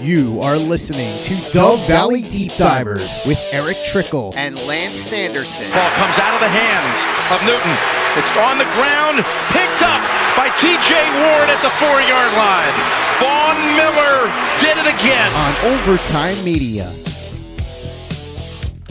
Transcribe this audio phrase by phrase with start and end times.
[0.00, 5.70] You are listening to Dove Valley Deep Divers with Erick Trickel and Lance Sanderson.
[5.70, 7.76] Ball comes out of the hands of Newton.
[8.16, 9.18] It's on the ground,
[9.52, 10.00] picked up
[10.38, 12.72] by TJ Ward at the four yard line.
[13.20, 15.34] Von Miller did it again.
[15.34, 16.90] On Overtime Media.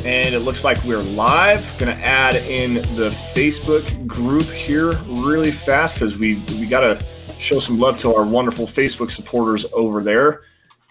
[0.05, 1.76] And it looks like we're live.
[1.80, 7.04] Gonna add in the Facebook group here really fast because we we gotta
[7.39, 10.44] show some love to our wonderful Facebook supporters over there.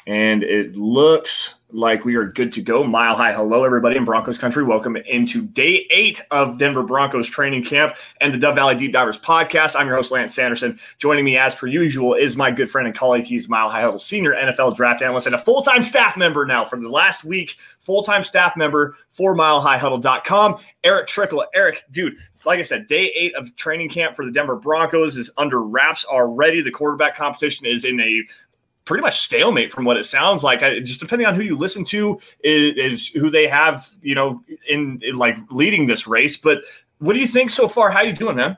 [0.09, 2.83] And it looks like we are good to go.
[2.83, 4.65] Mile high hello, everybody in Broncos country.
[4.65, 9.19] Welcome into day eight of Denver Broncos training camp and the Dove Valley Deep Divers
[9.19, 9.77] podcast.
[9.77, 10.81] I'm your host, Lance Sanderson.
[10.97, 13.27] Joining me, as per usual, is my good friend and colleague.
[13.27, 16.65] He's Mile High Huddle senior NFL draft analyst and a full time staff member now
[16.65, 17.59] for the last week.
[17.83, 20.57] Full time staff member for milehighhuddle.com.
[20.85, 21.45] Erick Trickel.
[21.55, 22.17] Erick, dude,
[22.47, 26.07] like I said, day eight of training camp for the Denver Broncos is under wraps
[26.07, 26.63] already.
[26.63, 28.23] The quarterback competition is in a
[28.89, 30.63] pretty much stalemate from what it sounds like.
[30.63, 34.43] I, just depending on who you listen to is, is who they have, you know,
[34.69, 36.39] in, in, like leading this race.
[36.39, 36.63] But
[36.99, 37.91] what do you think so far?
[37.91, 38.57] How you doing, man?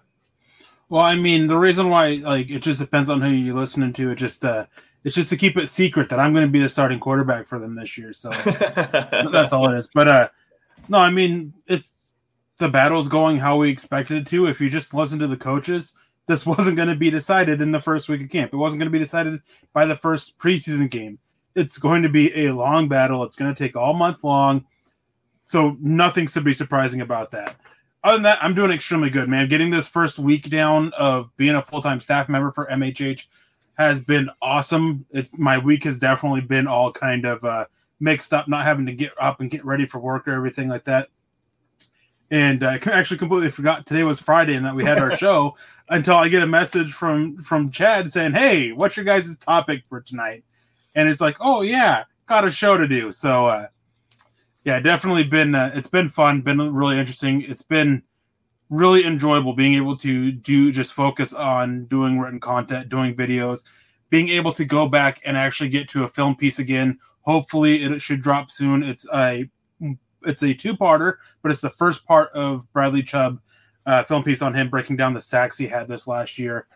[0.89, 4.11] Well, I mean, the reason why like it just depends on who you're listening to.
[4.11, 4.67] It just uh
[5.03, 7.59] it's just to keep it secret that I'm going to be the starting quarterback for
[7.59, 8.13] them this year.
[8.13, 8.31] So
[9.33, 9.91] that's all it is.
[9.93, 10.29] But uh
[10.89, 11.93] no, I mean, it's
[12.59, 14.47] the battle's going how we expected it to.
[14.47, 15.95] If you just listen to the coaches,
[16.31, 18.55] this wasn't going to be decided in the first week of camp.
[18.55, 19.41] It wasn't going to be decided
[19.73, 21.19] by the first preseason game.
[21.55, 23.25] It's going to be a long battle.
[23.25, 24.65] It's going to take all month long.
[25.45, 27.57] So nothing should be surprising about that.
[28.05, 29.49] Other than that, I'm doing extremely good, man.
[29.49, 33.27] Getting this first week down of being a full time staff member for MHH
[33.75, 35.05] has been awesome.
[35.11, 37.67] It's my week has definitely been all kind of uh,
[37.99, 40.85] mixed up, not having to get up and get ready for work or everything like
[40.85, 41.09] that
[42.31, 45.57] and I actually completely forgot today was Friday and that we had our show
[45.91, 50.01] until I get a message from from Chad saying, "Hey, what's your guys' topic for
[50.01, 50.45] tonight?"
[50.95, 53.67] And it's like, "Oh yeah, got a show to do." So uh,
[54.65, 57.43] yeah, definitely been uh, it's been fun, been really interesting.
[57.43, 58.03] It's been
[58.71, 63.65] really enjoyable being able to do just focus on doing written content, doing videos,
[64.11, 66.99] being able to go back and actually get to a film piece again.
[67.23, 68.85] Hopefully, it should drop soon.
[68.85, 69.51] It's a
[70.23, 73.41] it's a two parter, but it's the first part of Bradley Chubb
[73.87, 76.67] uh, film piece on him breaking down the sacks he had this last year.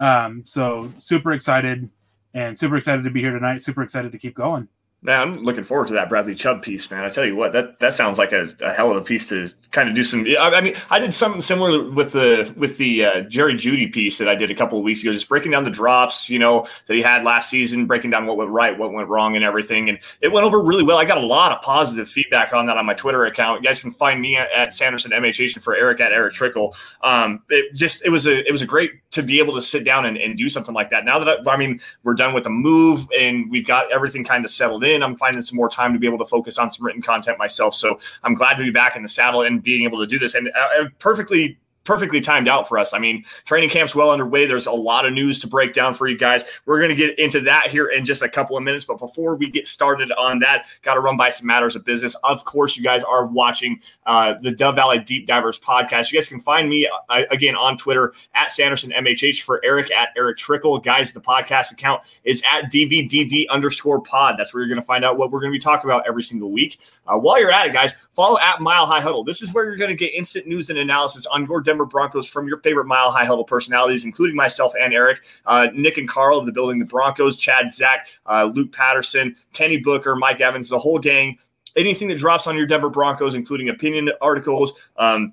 [0.00, 1.88] Um, so super excited
[2.32, 3.62] and super excited to be here tonight.
[3.62, 4.68] Super excited to keep going.
[5.04, 7.04] Man, I'm looking forward to that Bradley Chubb piece, man.
[7.04, 9.50] I tell you what, that that sounds like a, a hell of a piece to
[9.70, 10.26] kind of do some.
[10.26, 14.16] I, I, mean, I did something similar with the with the uh, Jerry Jeudy piece
[14.16, 16.66] that I did a couple of weeks ago, just breaking down the drops, you know,
[16.86, 19.90] that he had last season, breaking down what went right, what went wrong, and everything.
[19.90, 20.96] And it went over really well.
[20.96, 23.62] I got a lot of positive feedback on that on my Twitter account.
[23.62, 26.74] You guys can find me at, at Sanderson MHH and for Erick at Erick Trickel.
[27.02, 29.84] Um, it just it was a it was a great to be able to sit
[29.84, 31.04] down and, and do something like that.
[31.04, 34.46] Now that I, I mean we're done with the move and we've got everything kind
[34.46, 36.84] of settled in, I'm finding some more time to be able to focus on some
[36.84, 37.74] written content myself.
[37.74, 40.34] So I'm glad to be back in the saddle and being able to do this
[40.34, 42.92] and uh, perfectly perfectly timed out for us.
[42.92, 44.46] I mean, training camp's well underway.
[44.46, 46.44] There's a lot of news to break down for you guys.
[46.66, 48.84] We're going to get into that here in just a couple of minutes.
[48.84, 52.14] But before we get started on that, got to run by some matters of business.
[52.24, 56.10] Of course, you guys are watching uh, the Dove Valley Deep Divers podcast.
[56.10, 60.08] You guys can find me uh, again on Twitter at Sanderson MHH for Erick at
[60.16, 60.78] Erick Trickel.
[60.78, 64.36] Guys, the podcast account is at DVDD underscore pod.
[64.38, 66.22] That's where you're going to find out what we're going to be talking about every
[66.22, 66.78] single week.
[67.06, 69.24] Uh, while you're at it, guys, follow at Mile High Huddle.
[69.24, 72.28] This is where you're going to get instant news and analysis on your Denver Broncos
[72.28, 76.38] from your favorite Mile High Huddle personalities, including myself and Erick, uh, Nick and Carl
[76.38, 80.78] of the Building the Broncos, Chad, Zach, uh, Luke Patterson, Kenny Booker, Mike Evans, the
[80.78, 81.38] whole gang.
[81.76, 85.32] Anything that drops on your Denver Broncos, including opinion articles, um,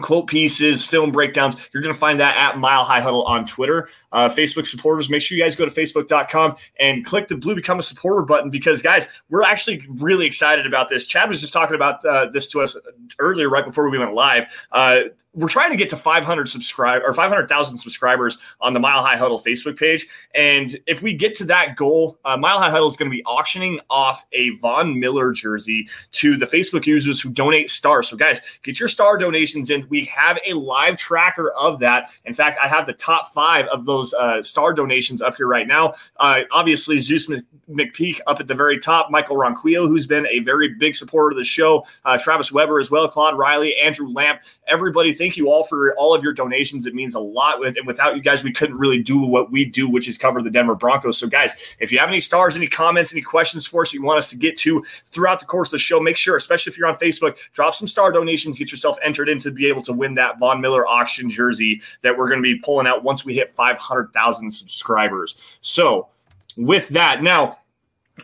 [0.00, 1.56] quote pieces, film breakdowns.
[1.72, 3.88] You're going to find that at Mile High Huddle on Twitter.
[4.10, 7.78] Uh, Facebook supporters, make sure you guys go to facebook.com and click the blue become
[7.78, 11.06] a supporter button because, guys, we're actually really excited about this.
[11.06, 12.76] Chad was just talking about uh, this to us
[13.18, 14.46] earlier, right before we went live.
[14.72, 15.00] Uh,
[15.34, 19.38] we're trying to get to 500 subscribe or 500,000 subscribers on the Mile High Huddle
[19.38, 20.06] Facebook page.
[20.34, 23.24] And if we get to that goal, uh, Mile High Huddle is going to be
[23.24, 28.08] auctioning off a Von Miller jersey to the Facebook users who donate stars.
[28.08, 29.86] So, guys, get your star donations in.
[29.88, 32.10] We have a live tracker of that.
[32.24, 35.66] In fact, I have the top five of those uh, star donations up here right
[35.66, 35.94] now.
[36.18, 37.28] Uh, obviously, Zeus
[37.70, 41.36] McPeak up at the very top, Michael Ronquillo, who's been a very big supporter of
[41.36, 44.42] the show, uh, Travis Weber as well, Claude Riley, Andrew Lamp.
[44.66, 46.86] Everybody, thank you all for all of your donations.
[46.86, 47.64] It means a lot.
[47.64, 50.50] And without you guys, we couldn't really do what we do, which is cover the
[50.50, 51.18] Denver Broncos.
[51.18, 54.18] So, guys, if you have any stars, any comments, any questions for us you want
[54.18, 56.88] us to get to throughout the course of the show, make sure, especially if you're
[56.88, 60.38] on Facebook, drop some star donations, get yourself entered in to able to win that
[60.38, 64.08] Von Miller auction jersey that we're going to be pulling out once we hit 500
[64.08, 65.36] 100,000 subscribers.
[65.60, 66.08] So,
[66.56, 67.58] with that, now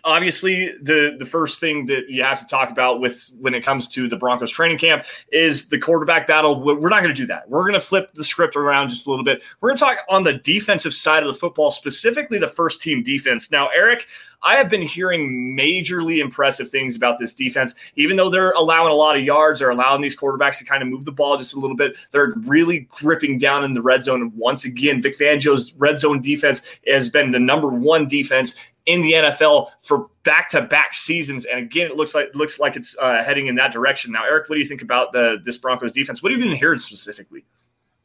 [0.02, 3.88] obviously the the first thing that you have to talk about with when it comes
[3.88, 6.60] to the Broncos training camp is the quarterback battle.
[6.60, 7.48] We're not going to do that.
[7.48, 9.42] We're going to flip the script around just a little bit.
[9.60, 13.02] We're going to talk on the defensive side of the football, specifically the first team
[13.02, 13.50] defense.
[13.50, 14.06] Now, Erick,
[14.44, 17.74] I have been hearing majorly impressive things about this defense.
[17.96, 20.88] Even though they're allowing a lot of yards, they're allowing these quarterbacks to kind of
[20.88, 21.96] move the ball just a little bit.
[22.10, 24.32] They're really gripping down in the red zone.
[24.36, 28.54] Once again, Vic Fangio's red zone defense has been the number one defense
[28.86, 33.22] in the NFL for back-to-back seasons, and again, it looks like looks like it's uh,
[33.22, 34.12] heading in that direction.
[34.12, 36.22] Now, Erick, what do you think about the this Broncos defense?
[36.22, 37.44] What have you been hearing specifically?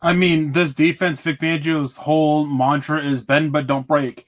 [0.02, 4.26] I mean, this defense, Vic Fangio's whole mantra is bend but don't break.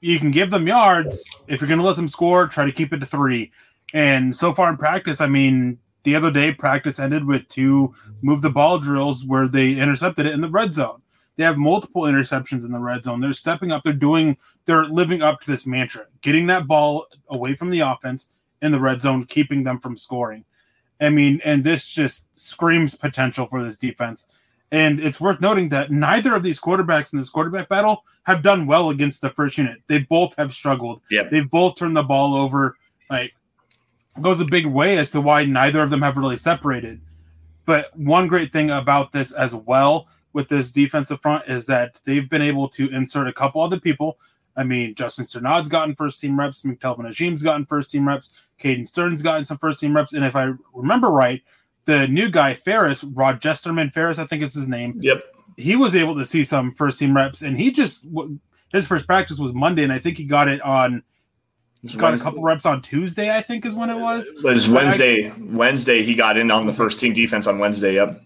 [0.00, 2.46] You can give them yards if you're going to let them score.
[2.46, 3.50] Try to keep it to three.
[3.92, 8.40] And so far in practice, I mean, the other day practice ended with two move
[8.40, 11.02] the ball drills where they intercepted it in the red zone.
[11.36, 13.20] They have multiple interceptions in the red zone.
[13.20, 13.82] They're stepping up.
[13.82, 14.36] They're doing.
[14.66, 18.28] They're living up to this mantra, getting that ball away from the offense
[18.62, 20.44] in the red zone, keeping them from scoring.
[21.00, 24.26] I mean, and this just screams potential for this defense.
[24.72, 28.66] And it's worth noting that neither of these quarterbacks in this quarterback battle have done
[28.66, 29.78] well against the first unit.
[29.88, 31.00] They both have struggled.
[31.10, 31.24] Yeah.
[31.24, 32.76] They've both turned the ball over.
[33.08, 33.34] Like
[34.20, 37.00] goes a big way as to why neither of them have really separated.
[37.64, 42.28] But one great thing about this as well with this defensive front is that they've
[42.28, 44.18] been able to insert a couple other people.
[44.56, 48.86] I mean, Justin Strnad's gotten first team reps, McTelvin Agim's gotten first team reps, Caden
[48.86, 51.42] Stern's gotten some first team reps, and if I remember right,
[51.84, 54.98] the new guy Farris, Rod Jesterman Ferris, I think is his name.
[55.00, 55.22] Yep.
[55.56, 58.06] He was able to see some first team reps, and he just
[58.70, 61.02] his first practice was Monday, and I think he got it on
[61.82, 62.22] he got Wednesday.
[62.22, 63.34] a couple reps on Tuesday.
[63.34, 64.28] I think is when it was.
[64.36, 65.30] It was Wednesday.
[65.30, 67.94] I, Wednesday he got in on the first team defense on Wednesday.
[67.94, 68.22] Yep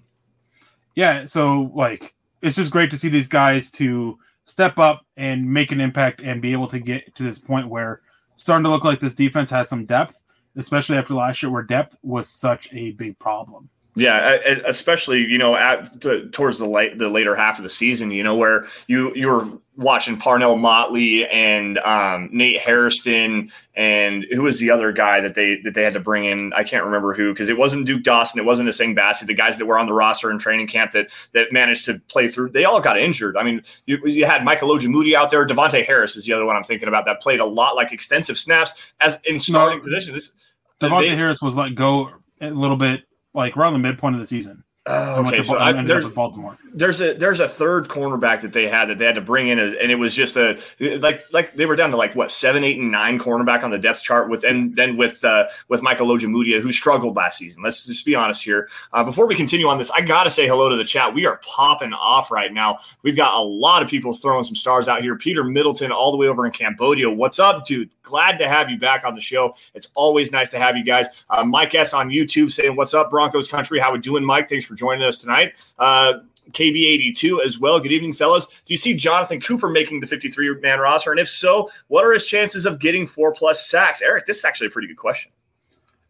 [0.94, 5.72] yeah, so like it's just great to see these guys to step up and make
[5.72, 8.02] an impact and be able to get to this point where
[8.36, 10.22] starting to look like this defense has some depth,
[10.56, 13.68] especially after last year where depth was such a big problem.
[13.96, 16.00] Yeah, especially you know at
[16.32, 19.46] towards the late the later half of the season, you know where you you were
[19.76, 25.60] watching Parnell Motley and um, Nate Hairston and who was the other guy that they
[25.62, 26.52] that they had to bring in?
[26.54, 29.58] I can't remember who because it wasn't Duke Dawson, it wasn't Essang Bassey, the guys
[29.58, 32.50] that were on the roster in training camp that that managed to play through.
[32.50, 33.36] They all got injured.
[33.36, 35.46] I mean, you, you had Michael Ojemudia out there.
[35.46, 38.38] Devonte Harris is the other one I'm thinking about that played a lot like extensive
[38.38, 40.32] snaps as in starting no, positions.
[40.80, 42.10] Devonte Harris was let go
[42.40, 44.64] a little bit like around the midpoint of the season.
[44.86, 46.58] Oh, okay, so I, there's Baltimore.
[46.76, 49.60] There's a there's a third cornerback that they had that they had to bring in,
[49.60, 52.80] and it was just a like like they were down to like what seven, eight,
[52.80, 56.60] and nine cornerback on the depth chart with and then with uh, with Michael Ojemudia
[56.60, 57.62] who struggled last season.
[57.62, 58.68] Let's just be honest here.
[58.92, 61.14] Uh, before we continue on this, I gotta say hello to the chat.
[61.14, 62.80] We are popping off right now.
[63.02, 65.16] We've got a lot of people throwing some stars out here.
[65.16, 67.08] Peter Middleton, all the way over in Cambodia.
[67.08, 67.88] What's up, dude?
[68.02, 69.54] Glad to have you back on the show.
[69.74, 71.06] It's always nice to have you guys.
[71.30, 73.78] Uh, Mike S on YouTube saying, "What's up, Broncos country?
[73.78, 74.48] How we doing, Mike?
[74.48, 76.14] Thanks for joining us tonight." Uh,
[76.52, 77.80] KB82 as well.
[77.80, 78.46] Good evening, fellas.
[78.46, 81.10] Do you see Jonathon Cooper making the 53 man roster?
[81.10, 84.02] And if so, what are his chances of getting four plus sacks?
[84.02, 85.32] Erick, this is actually a pretty good question.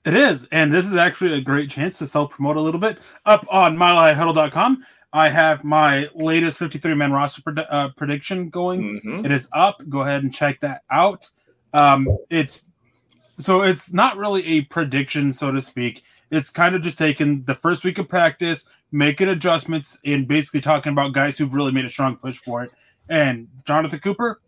[0.05, 0.47] It is.
[0.53, 2.99] And this is actually a great chance to self promote a little bit.
[3.25, 9.01] Up on milehighhuddle.com, I have my latest 53 man roster pred- uh, prediction going.
[9.01, 9.25] Mm-hmm.
[9.25, 9.81] It is up.
[9.89, 11.31] Go ahead and check that out.
[11.73, 12.69] Um, it's
[13.39, 16.03] so it's not really a prediction, so to speak.
[16.31, 20.93] It's kind of just taking the first week of practice, making adjustments, and basically talking
[20.93, 22.71] about guys who've really made a strong push for it.
[23.09, 24.41] And Jonathon Cooper,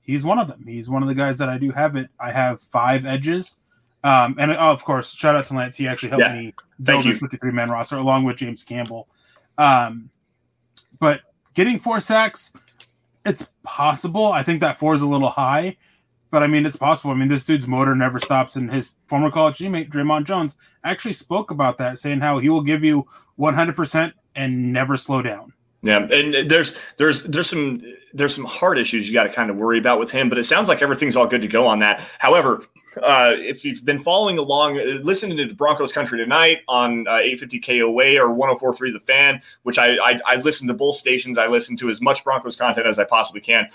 [0.00, 0.64] he's one of them.
[0.64, 2.08] He's one of the guys that I do have it.
[2.20, 3.60] I have five edges.
[4.04, 5.76] Um, and oh, of course, shout out to Lance.
[5.76, 6.34] He actually helped yeah.
[6.34, 6.54] me
[6.84, 9.08] build this 53 man roster along with James Campbell.
[9.58, 10.08] Um,
[11.00, 11.22] but
[11.54, 12.52] getting four sacks,
[13.26, 14.26] it's possible.
[14.26, 15.76] I think that four is a little high.
[16.30, 17.12] But I mean, it's possible.
[17.12, 21.12] I mean, this dude's motor never stops, and his former college teammate Dre'Mont Jones actually
[21.12, 23.06] spoke about that, saying how he will give you
[23.38, 25.52] 100% and never slow down.
[25.82, 27.82] Yeah, and there's there's there's some
[28.12, 30.44] there's some heart issues you got to kind of worry about with him, but it
[30.44, 32.02] sounds like everything's all good to go on that.
[32.18, 32.62] However,
[33.02, 37.16] uh, if you've been following along, uh, listening to the Broncos Country tonight on uh,
[37.22, 41.38] 850 KOA or 104.3 The Fan, which I, I I listen to both stations.
[41.38, 43.66] I listen to as much Broncos content as I possibly can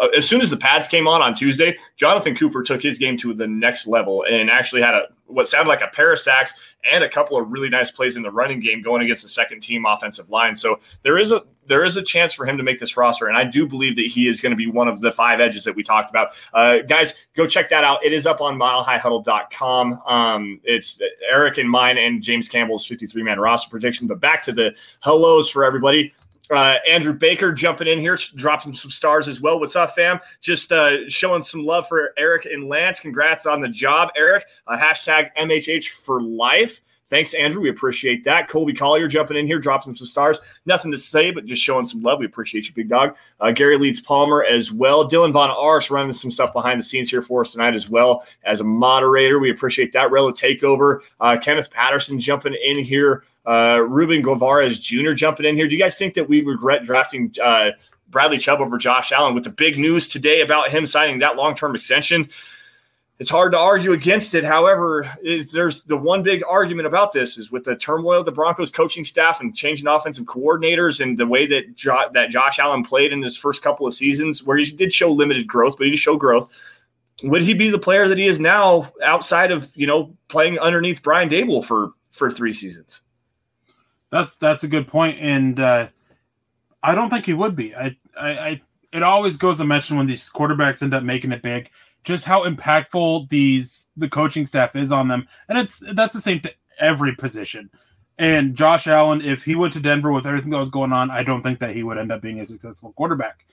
[0.00, 3.16] uh, as soon as the pads came on on Tuesday, Jonathon Cooper took his game
[3.18, 6.52] to the next level and actually had a what sounded like a pair of sacks
[6.90, 9.60] and a couple of really nice plays in the running game going against the second
[9.60, 10.56] team offensive line.
[10.56, 13.36] So there is a there is a chance for him to make this roster, and
[13.36, 15.76] I do believe that he is going to be one of the five edges that
[15.76, 16.32] we talked about.
[16.52, 18.04] Uh, guys, go check that out.
[18.04, 20.02] It is up on milehighhuddle.com.
[20.06, 20.98] Um, it's
[21.30, 24.08] Erick and mine and James Campbell's 53 man roster prediction.
[24.08, 26.12] But back to the hellos for everybody.
[26.50, 29.60] Uh, Andrew Baker jumping in here, dropping some stars as well.
[29.60, 30.20] What's up, fam?
[30.40, 33.00] Just uh, showing some love for Erick and Lance.
[33.00, 34.44] Congrats on the job, Erick.
[34.66, 36.80] Uh, hashtag MHH for life.
[37.10, 37.60] Thanks, Andrew.
[37.60, 38.48] We appreciate that.
[38.48, 40.40] Colby Collier jumping in here, dropping some stars.
[40.64, 42.20] Nothing to say, but just showing some love.
[42.20, 43.16] We appreciate you, big dog.
[43.40, 45.08] Uh, Gary Leeds Palmer as well.
[45.10, 48.24] Dylan Von Ars running some stuff behind the scenes here for us tonight as well
[48.44, 49.40] as a moderator.
[49.40, 50.10] We appreciate that.
[50.10, 51.00] Relo Takeover.
[51.20, 53.24] Uh, Kenneth Patterson jumping in here.
[53.44, 55.12] Uh, Ruben Guevara Jr.
[55.12, 55.66] jumping in here.
[55.66, 57.72] Do you guys think that we regret drafting uh,
[58.08, 61.56] Bradley Chubb over Josh Allen with the big news today about him signing that long
[61.56, 62.28] term extension?
[63.20, 64.44] It's hard to argue against it.
[64.44, 65.06] However,
[65.52, 69.04] there's the one big argument about this is with the turmoil of the Broncos coaching
[69.04, 73.20] staff and changing offensive coordinators and the way that jo- that Josh Allen played in
[73.20, 76.16] his first couple of seasons, where he did show limited growth, but he did show
[76.16, 76.50] growth.
[77.22, 81.02] Would he be the player that he is now outside of you know playing underneath
[81.02, 83.02] Brian Daboll for for three seasons?
[84.08, 85.88] That's that's a good point, and uh,
[86.82, 87.76] I don't think he would be.
[87.76, 88.62] I, I, I
[88.94, 91.68] it always goes to mention when these quarterbacks end up making it big
[92.04, 96.40] just how impactful these the coaching staff is on them, and it's that's the same
[96.40, 97.70] to every position.
[98.18, 101.22] And Josh Allen, if he went to Denver with everything that was going on, I
[101.22, 103.46] don't think that he would end up being a successful quarterback.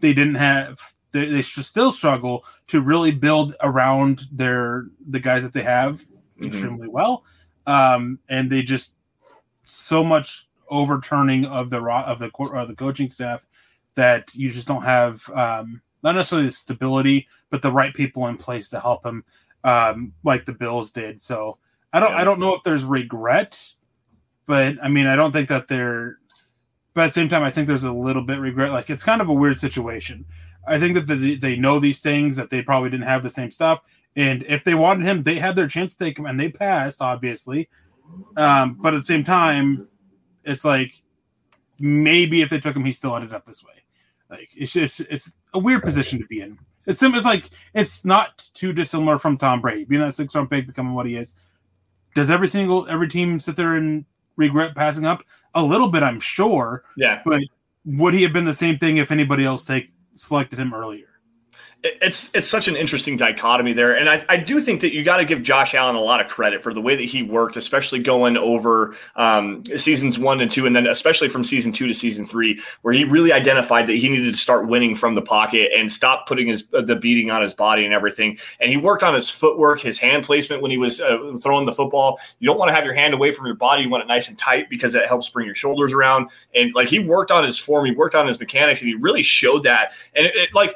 [0.00, 0.80] They didn't have
[1.12, 6.46] they, they still struggle to really build around their the guys that they have mm-hmm.
[6.46, 7.24] extremely well,
[7.66, 8.96] um, and they just
[9.66, 13.46] so much overturning of the of the of the coaching staff
[13.94, 18.36] that you just don't have um, not necessarily the stability, but the right people in
[18.36, 19.22] place to help him,
[19.62, 21.22] um, like the Bills did.
[21.22, 21.56] So
[21.92, 22.18] I don't, yeah.
[22.18, 23.74] I don't know if there's regret,
[24.44, 26.18] but I mean, I don't think that they're.
[26.94, 28.72] But at the same time, I think there's a little bit regret.
[28.72, 30.24] Like it's kind of a weird situation.
[30.66, 33.52] I think that the, they know these things that they probably didn't have the same
[33.52, 33.82] stuff,
[34.16, 37.00] and if they wanted him, they had their chance to take him, and they passed,
[37.00, 37.68] obviously.
[38.36, 39.86] Um, but at the same time,
[40.42, 40.92] it's like
[41.78, 43.74] maybe if they took him, he still ended up this way.
[44.28, 46.58] Like it's just it's a weird position to be in.
[46.86, 50.66] It's it's like it's not too dissimilar from Tom Brady being that six round pick,
[50.66, 51.36] becoming what he is.
[52.14, 54.04] Does every single every team sit there and
[54.36, 55.22] regret passing up?
[55.54, 56.84] A little bit, I'm sure.
[56.96, 57.22] Yeah.
[57.24, 57.42] But
[57.84, 61.06] would he have been the same thing if anybody else take selected him earlier?
[61.84, 65.18] It's it's such an interesting dichotomy there, and I, I do think that you got
[65.18, 67.98] to give Josh Allen a lot of credit for the way that he worked, especially
[67.98, 72.24] going over um, seasons one and two, and then especially from season two to season
[72.24, 75.92] three, where he really identified that he needed to start winning from the pocket and
[75.92, 78.38] stop putting his the beating on his body and everything.
[78.60, 81.74] And he worked on his footwork, his hand placement when he was uh, throwing the
[81.74, 82.18] football.
[82.38, 84.30] You don't want to have your hand away from your body; you want it nice
[84.30, 86.30] and tight because it helps bring your shoulders around.
[86.54, 89.22] And like he worked on his form, he worked on his mechanics, and he really
[89.22, 89.92] showed that.
[90.14, 90.74] And it, it like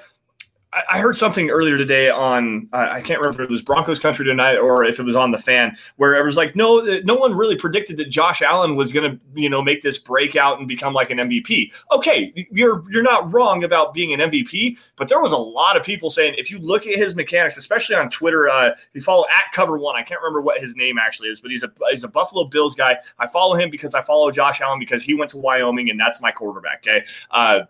[0.90, 4.56] I heard something earlier today on I can't remember if it was Broncos country tonight
[4.56, 7.35] or if it was on the fan where it was like no uh, no one
[7.35, 10.92] really predicted that Josh Allen was going to you know make this breakout and become
[10.92, 11.73] like an MVP.
[11.92, 15.82] Okay, you're you're not wrong about being an MVP, but there was a lot of
[15.82, 19.25] people saying if you look at his mechanics, especially on Twitter, uh, if you follow
[19.35, 22.04] at Cover One, I can't remember what his name actually is, but he's a he's
[22.04, 22.99] a Buffalo Bills guy.
[23.18, 26.20] I follow him because I follow Josh Allen because he went to Wyoming and that's
[26.20, 26.85] my quarterback.
[26.87, 27.04] Okay.
[27.30, 27.61] Uh,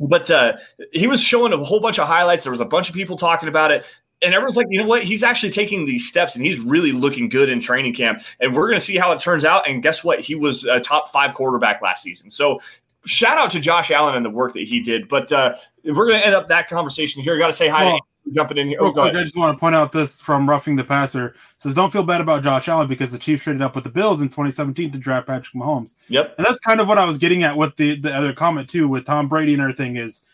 [0.00, 0.56] but uh,
[0.92, 2.44] he was showing a whole bunch of highlights.
[2.44, 3.84] There was a bunch of people talking about it.
[4.22, 5.02] And everyone's like, you know what?
[5.02, 8.22] He's actually taking these steps and he's really looking good in training camp.
[8.40, 9.68] And we're going to see how it turns out.
[9.68, 10.20] And guess what?
[10.20, 12.30] He was a top five quarterback last season.
[12.30, 12.60] So
[13.04, 15.08] shout out to Josh Allen and the work that he did.
[15.08, 17.36] But uh, we're going to end up that conversation here.
[17.36, 18.00] Got to say hi well,
[18.32, 18.80] jumping in here.
[18.80, 21.34] Real oh, quick, I just want to point out this from Roughing the Passer it
[21.58, 24.22] says, "Don't feel bad about Josh Allen because the Chiefs traded up with the Bills
[24.22, 27.42] in 2017 to draft Patrick Mahomes." Yep, and that's kind of what I was getting
[27.42, 30.24] at with the the other comment too, with Tom Brady and everything is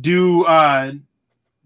[0.00, 0.92] do uh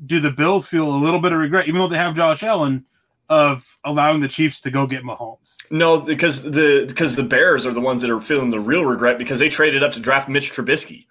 [0.05, 2.85] do the Bills feel a little bit of regret, even though they have Josh Allen,
[3.29, 5.57] of allowing the Chiefs to go get Mahomes?
[5.71, 9.19] No, because the because the Bears are the ones that are feeling the real regret
[9.19, 11.07] because they traded up to draft Mitch Trubisky.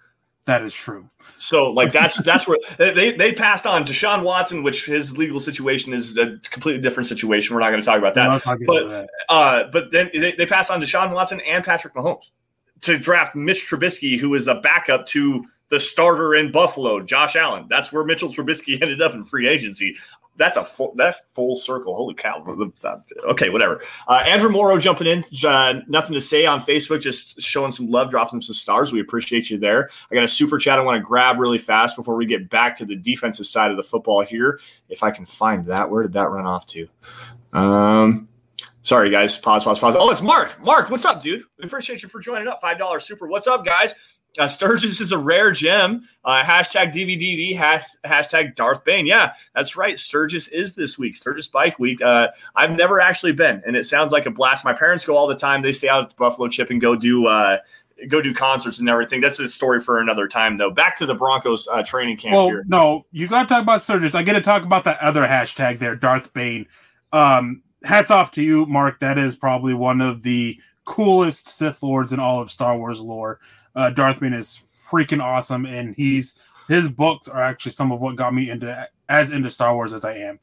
[0.45, 1.09] That is true.
[1.39, 5.91] So, like that's that's where they they passed on Deshaun Watson, which his legal situation
[5.91, 7.55] is a completely different situation.
[7.55, 8.29] We're not going to talk about that.
[8.67, 9.09] but that.
[9.27, 12.29] Uh, but then they, they passed on Deshaun Watson and Patrick Mahomes
[12.81, 17.65] to draft Mitch Trubisky, who is a backup to the starter in Buffalo, Josh Allen.
[17.67, 19.97] That's where Mitchell Trubisky ended up in free agency.
[20.37, 21.95] That's a full that full circle.
[21.95, 22.43] Holy cow!
[23.25, 23.81] Okay, whatever.
[24.07, 25.23] Uh, Andrew Morrow jumping in.
[25.45, 27.01] Uh, nothing to say on Facebook.
[27.01, 28.91] Just showing some love, dropping some stars.
[28.91, 29.89] We appreciate you there.
[30.11, 32.75] I got a super chat I want to grab really fast before we get back
[32.77, 34.59] to the defensive side of the football here.
[34.89, 36.87] If I can find that, where did that run off to?
[37.53, 38.27] Um,
[38.81, 39.37] sorry guys.
[39.37, 39.63] Pause.
[39.63, 39.79] Pause.
[39.79, 39.95] Pause.
[39.97, 40.61] Oh, it's Mark.
[40.61, 41.43] Mark, what's up, dude?
[41.57, 42.59] We appreciate you for joining up.
[42.59, 43.27] Five dollars super.
[43.27, 43.95] What's up, guys?
[44.37, 46.07] Uh, Sturgis is a rare gem.
[46.23, 49.05] Uh, hashtag DVDD, has, hashtag Darth Bane.
[49.05, 49.97] Yeah, that's right.
[49.97, 52.01] Sturgis is this week, Sturgis Bike Week.
[52.01, 54.65] Uh, I've never actually been, and it sounds like a blast.
[54.65, 55.61] My parents go all the time.
[55.61, 57.59] They stay out at the Buffalo Chip and go do uh,
[58.07, 59.21] go do concerts and everything.
[59.21, 60.71] That's a story for another time, though.
[60.71, 62.65] Back to the Broncos uh, training camp well, here.
[62.67, 64.15] no, you got to talk about Sturgis.
[64.15, 66.67] I get to talk about that other hashtag there, Darth Bane.
[67.13, 68.99] Um, hats off to you, Mark.
[68.99, 73.39] That is probably one of the coolest Sith Lords in all of Star Wars lore.
[73.75, 78.15] Uh, Darth Bane is freaking awesome, and he's his books are actually some of what
[78.15, 80.39] got me into as into Star Wars as I am.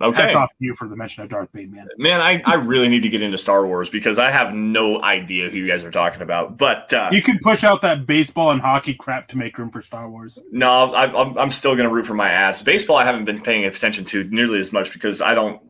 [0.00, 0.22] Okay.
[0.22, 1.88] Hats off to you for the mention of Darth Bane, man.
[1.98, 5.48] Man, I, I really need to get into Star Wars because I have no idea
[5.48, 6.58] who you guys are talking about.
[6.58, 9.82] But uh, You can push out that baseball and hockey crap to make room for
[9.82, 10.40] Star Wars.
[10.50, 12.60] no, I, I'm, I'm still going to root for my ass.
[12.60, 15.62] Baseball, I haven't been paying attention to nearly as much because I don't,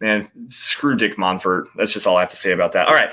[0.00, 1.66] man, screw Dick Monfort.
[1.76, 2.88] That's just all I have to say about that.
[2.88, 3.12] All right.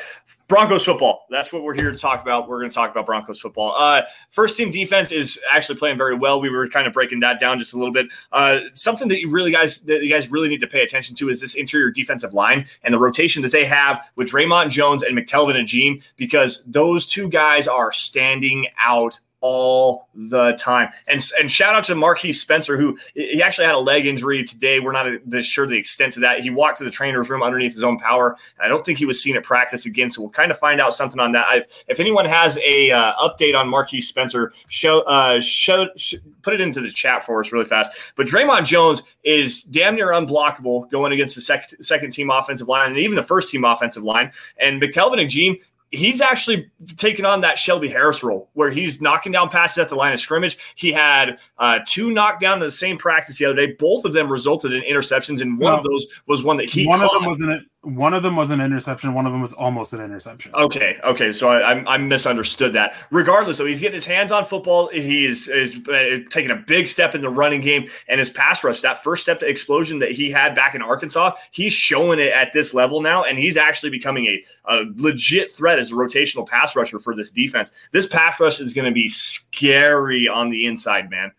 [0.49, 1.27] Broncos football.
[1.29, 2.49] That's what we're here to talk about.
[2.49, 3.75] We're going to talk about Broncos football.
[3.77, 4.01] Uh,
[4.31, 6.41] first team defense is actually playing very well.
[6.41, 8.07] We were kind of breaking that down just a little bit.
[8.31, 11.29] Uh, something that you really guys that you guys really need to pay attention to
[11.29, 15.15] is this interior defensive line and the rotation that they have with Dre'Mont Jones and
[15.15, 20.89] McTelvin Agim because those two guys are standing out all the time.
[21.07, 24.79] And and shout out to Marquiss Spencer, who he actually had a leg injury today.
[24.79, 25.07] We're not
[25.43, 26.41] sure the extent of that.
[26.41, 28.37] He walked to the trainer's room underneath his own power.
[28.59, 30.11] I don't think he was seen at practice again.
[30.11, 31.47] So we'll kind of find out something on that.
[31.47, 36.53] I've, if anyone has a uh, update on Marquiss Spencer, show uh, show sh- put
[36.53, 37.91] it into the chat for us really fast.
[38.15, 42.89] But Dre'Mont Jones is damn near unblockable going against the sec- second team offensive line
[42.89, 44.31] and even the first team offensive line.
[44.57, 45.57] And McTelvin Agim
[45.91, 49.95] he's actually taken on that Shelby Harris role where he's knocking down passes at the
[49.95, 50.57] line of scrimmage.
[50.75, 53.73] He had uh, two knocked down in the same practice the other day.
[53.77, 56.99] Both of them resulted in interceptions, and one of those was one that he one
[56.99, 57.15] caught.
[57.15, 59.13] of them was an one of them was an interception.
[59.13, 60.53] One of them was almost an interception.
[60.53, 62.93] Okay, okay, so I, I, I misunderstood that.
[63.09, 64.89] Regardless, though, he's getting his hands on football.
[64.89, 68.65] He is, is uh, taking a big step in the running game and his pass
[68.65, 68.81] rush.
[68.81, 72.51] That first step to explosion that he had back in Arkansas, he's showing it at
[72.51, 76.75] this level now, and he's actually becoming a, a legit threat as a rotational pass
[76.75, 77.71] rusher for this defense.
[77.91, 81.31] This pass rush is going to be scary on the inside, man.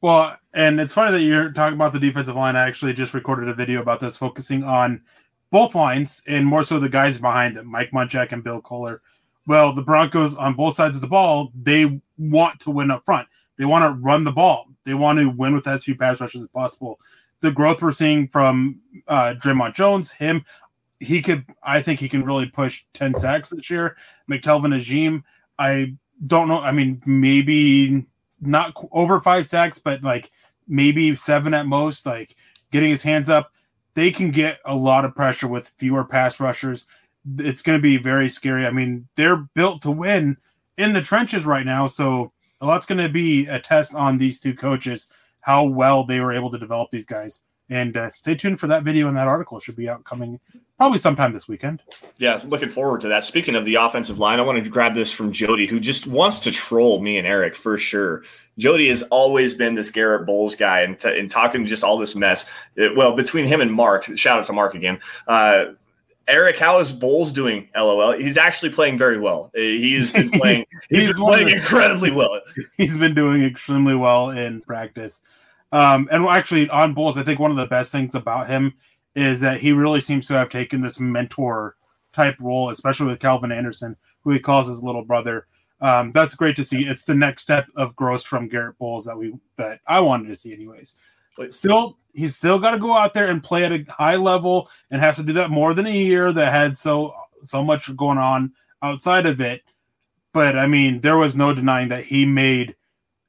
[0.00, 2.56] Well, and it's funny that you're talking about the defensive line.
[2.56, 5.02] I actually just recorded a video about this, focusing on
[5.50, 9.00] both lines and more so the guys behind them, Mike Munchak and Bill Kollar.
[9.46, 13.28] Well, the Broncos on both sides of the ball, they want to win up front.
[13.56, 14.68] They want to run the ball.
[14.84, 17.00] They want to win with as few pass rushes as possible.
[17.40, 20.44] The growth we're seeing from uh, Dre'Mont Jones, him,
[21.00, 23.96] he could, I think he can really push 10 sacks this year.
[24.30, 25.22] McTelvin Agim,
[25.58, 25.94] I
[26.26, 26.60] don't know.
[26.60, 28.06] I mean, maybe
[28.40, 30.30] not over five sacks, but like
[30.66, 32.34] maybe seven at most, like
[32.72, 33.52] getting his hands up.
[33.96, 36.86] They can get a lot of pressure with fewer pass rushers.
[37.38, 38.66] It's going to be very scary.
[38.66, 40.36] I mean, they're built to win
[40.76, 41.86] in the trenches right now.
[41.86, 42.30] So
[42.60, 46.34] a lot's going to be a test on these two coaches, how well they were
[46.34, 47.42] able to develop these guys.
[47.70, 49.56] And uh, stay tuned for that video and that article.
[49.56, 50.40] It should be out coming
[50.76, 51.82] probably sometime this weekend.
[52.18, 53.24] Yeah, looking forward to that.
[53.24, 56.40] Speaking of the offensive line, I want to grab this from Jody, who just wants
[56.40, 58.24] to troll me and Erick for sure.
[58.58, 62.14] Jody has always been this Garett Bolles guy and, t- and talking just all this
[62.16, 62.46] mess.
[62.74, 64.98] It- well, between him and Mark, shout out to Mark again.
[65.26, 65.66] Uh,
[66.28, 67.68] Erick, how is Bolles doing?
[67.76, 68.12] LOL.
[68.18, 69.50] He's actually playing very well.
[69.56, 70.66] Uh, He's been playing.
[70.90, 72.40] he's He's been playing incredibly well.
[72.76, 75.22] he's been doing extremely well in practice.
[75.70, 78.74] Um, and actually, on Bolles, I think one of the best things about him
[79.14, 81.76] is that he really seems to have taken this mentor
[82.12, 85.46] type role, especially with Calvin Anderson, who he calls his little brother.
[85.80, 86.86] Um, that's great to see.
[86.86, 90.36] It's the next step of growth from Garett Bolles that we that I wanted to
[90.36, 90.96] see, anyways.
[91.36, 94.70] But still, he's still got to go out there and play at a high level,
[94.90, 97.12] and has to do that more than a year that had so
[97.42, 99.62] so much going on outside of it.
[100.32, 102.74] But I mean, there was no denying that he made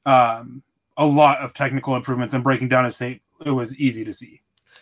[0.06, 0.62] um,
[0.96, 3.22] a lot of technical improvements and breaking down his tape.
[3.44, 4.40] It was easy to see.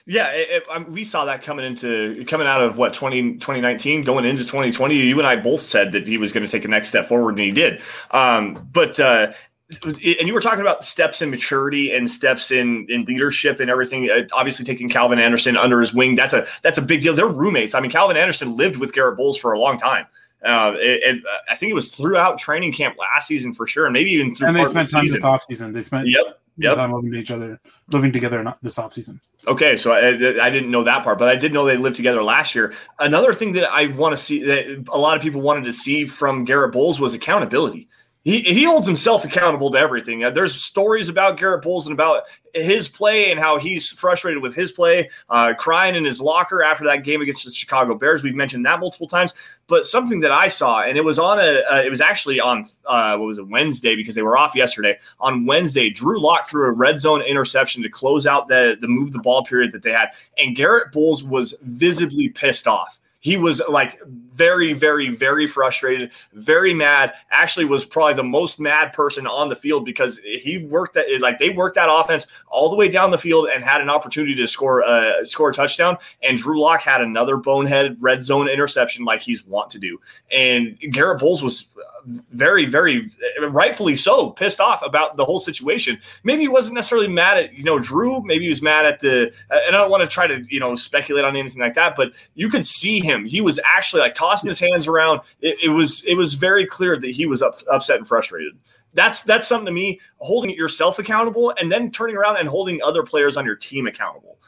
[0.08, 4.02] Yeah, it, it, um, we saw that coming into coming out of what 20, 2019,
[4.02, 4.94] going into 2020.
[4.94, 7.30] You and I both said that he was going to take a next step forward,
[7.30, 7.82] and he did.
[8.12, 9.32] Um, but uh,
[9.68, 14.08] and you were talking about steps in maturity and steps in in leadership and everything.
[14.08, 17.14] Uh, obviously, taking Calvin Anderson under his wing that's a that's a big deal.
[17.14, 17.74] They're roommates.
[17.74, 20.06] I mean, Calvin Anderson lived with Garett Bolles for a long time.
[20.44, 23.92] Uh, it, it, I think it was throughout training camp last season for sure, and
[23.92, 25.16] maybe even through And they of the spent time season.
[25.16, 25.72] this offseason.
[25.72, 26.76] They spent Yep, yep.
[26.76, 27.58] time loving each other,
[27.90, 29.20] living together in uh, this offseason.
[29.46, 30.08] Okay, so I,
[30.44, 32.74] I didn't know that part, but I did know they lived together last year.
[32.98, 36.06] Another thing that I want to see that a lot of people wanted to see
[36.06, 37.88] from Garett Bolles was accountability.
[38.26, 40.24] He, he holds himself accountable to everything.
[40.24, 44.52] Uh, There's stories about Garett Bolles and about his play and how he's frustrated with
[44.52, 48.24] his play, uh, crying in his locker after that game against the Chicago Bears.
[48.24, 49.32] We've mentioned that multiple times.
[49.68, 52.68] But something that I saw, and it was on a, uh, it was actually on
[52.84, 54.98] uh, what was it Wednesday because they were off yesterday.
[55.20, 59.12] On Wednesday, Drew Lock threw a red zone interception to close out the the move
[59.12, 62.98] the ball period that they had, and Garett Bolles was visibly pissed off.
[63.20, 64.00] He was like
[64.36, 67.14] very, very, very frustrated, very mad.
[67.30, 71.38] Actually, was probably the most mad person on the field because he worked that like
[71.38, 74.46] they worked that offense all the way down the field and had an opportunity to
[74.46, 75.96] score uh, score a touchdown.
[76.22, 80.00] And Drew Lock had another bonehead red zone interception like he's want to do.
[80.30, 81.68] And Garett Bolles was
[82.06, 83.10] very, very
[83.48, 85.98] rightfully so pissed off about the whole situation.
[86.22, 88.22] Maybe he wasn't necessarily mad at you know Drew.
[88.22, 89.32] Maybe he was mad at the.
[89.50, 92.12] And I don't want to try to you know speculate on anything like that, but
[92.34, 93.24] you could see him.
[93.24, 95.20] He was actually like tossing his hands around.
[95.40, 98.54] It, it was it was very clear that he was up, upset and frustrated.
[98.94, 100.00] That's that's something to me.
[100.18, 104.38] Holding yourself accountable and then turning around and holding other players on your team accountable.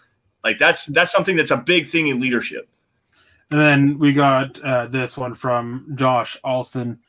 [0.42, 2.68] Like that's that's something that's a big thing in leadership.
[3.50, 7.00] And then we got uh, this one from Josh Alston.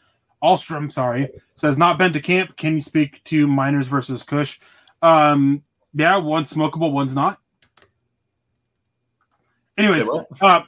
[0.42, 2.56] Alstrom, sorry, says not been to camp.
[2.56, 4.58] Can you speak to Meinerz versus Kush?
[5.02, 7.40] Um, yeah, one's smokable, one's not.
[9.78, 10.64] Anyways, uh,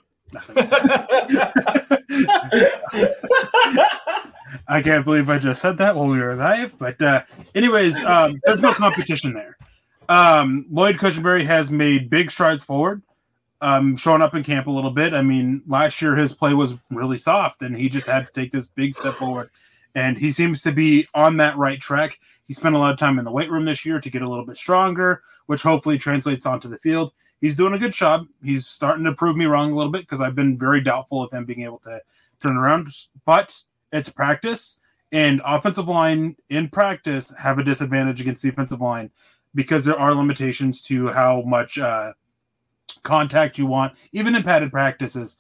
[4.67, 6.77] I can't believe I just said that while we were live.
[6.77, 7.23] But uh,
[7.55, 9.57] anyways, um, there's no competition there.
[10.09, 13.01] Um, Lloyd Cushenberry has made big strides forward,
[13.61, 15.13] um, showing up in camp a little bit.
[15.13, 18.51] I mean, last year his play was really soft, and he just had to take
[18.51, 19.49] this big step forward.
[19.95, 22.19] And he seems to be on that right track.
[22.43, 24.29] He spent a lot of time in the weight room this year to get a
[24.29, 27.13] little bit stronger, which hopefully translates onto the field.
[27.41, 28.27] He's doing a good job.
[28.43, 31.31] He's starting to prove me wrong a little bit because I've been very doubtful of
[31.31, 32.01] him being able to
[32.41, 32.87] turn around.
[33.25, 33.59] But
[33.91, 34.79] it's practice,
[35.11, 39.09] and offensive line in practice have a disadvantage against the defensive line
[39.55, 42.13] because there are limitations to how much uh,
[43.03, 45.37] contact you want, even in padded practices.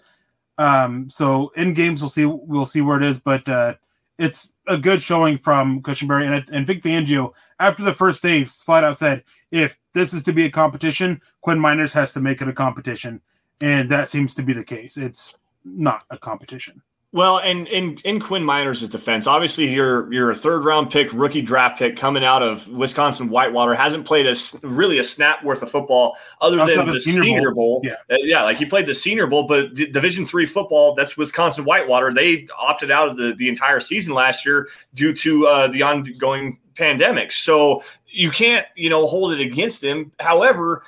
[0.57, 3.75] Um, so in games, we'll see we'll see where it is, but uh,
[4.17, 7.33] it's a good showing from Cushenberry and, and Vic Fangio.
[7.59, 11.59] After the first day, flat out said, if this is to be a competition, Quinn
[11.59, 13.21] Meinerz has to make it a competition,
[13.59, 14.97] and that seems to be the case.
[14.97, 16.81] It's not a competition.
[17.13, 21.41] Well, and in in Quinn Meinerz' defense, obviously you're you're a third round pick, rookie
[21.41, 25.69] draft pick coming out of Wisconsin Whitewater, hasn't played a really a snap worth of
[25.69, 27.81] football other than the, Senior, Senior Bowl.
[27.81, 27.83] Bowl.
[27.83, 31.65] Yeah, uh, yeah, like he played the Senior Bowl, but Division three football, that's Wisconsin
[31.65, 32.13] Whitewater.
[32.13, 36.59] They opted out of the the entire season last year due to uh, the ongoing
[36.75, 37.33] pandemic.
[37.33, 40.13] So you can't you know hold it against him.
[40.21, 40.83] However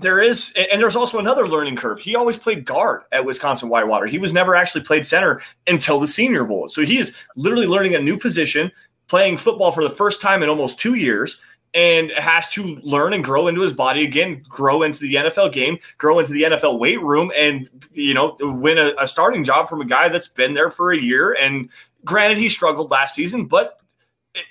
[0.00, 1.98] there is, and there's also another learning curve.
[1.98, 4.06] He always played guard at Wisconsin Whitewater.
[4.06, 6.68] He was never actually played center until the Senior Bowl.
[6.68, 8.70] So he is literally learning a new position,
[9.08, 11.38] playing football for the first time in almost two years,
[11.74, 15.78] and has to learn and grow into his body again, grow into the NFL game,
[15.98, 19.80] grow into the NFL weight room, and you know win a, a starting job from
[19.80, 21.36] a guy that's been there for a year.
[21.38, 21.70] And
[22.04, 23.82] granted, he struggled last season, but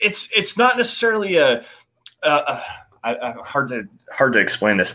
[0.01, 1.63] it's it's not necessarily a,
[3.03, 4.93] hard to hard to explain this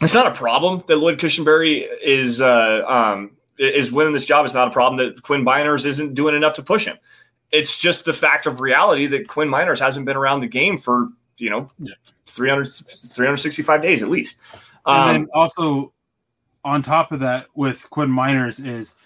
[0.00, 4.44] it's not a problem that Lloyd Cushenberry is uh, um, is winning this job.
[4.44, 6.98] It's not a problem that Quinn Meinerz isn't doing enough to push him.
[7.52, 11.08] It's just the fact of reality that Quinn Meinerz hasn't been around the game for
[11.38, 11.70] you know
[12.26, 14.38] 300, 365 days at least.
[14.84, 15.92] Um, and then um, also
[16.64, 18.96] on top of that, with Quinn Meinerz is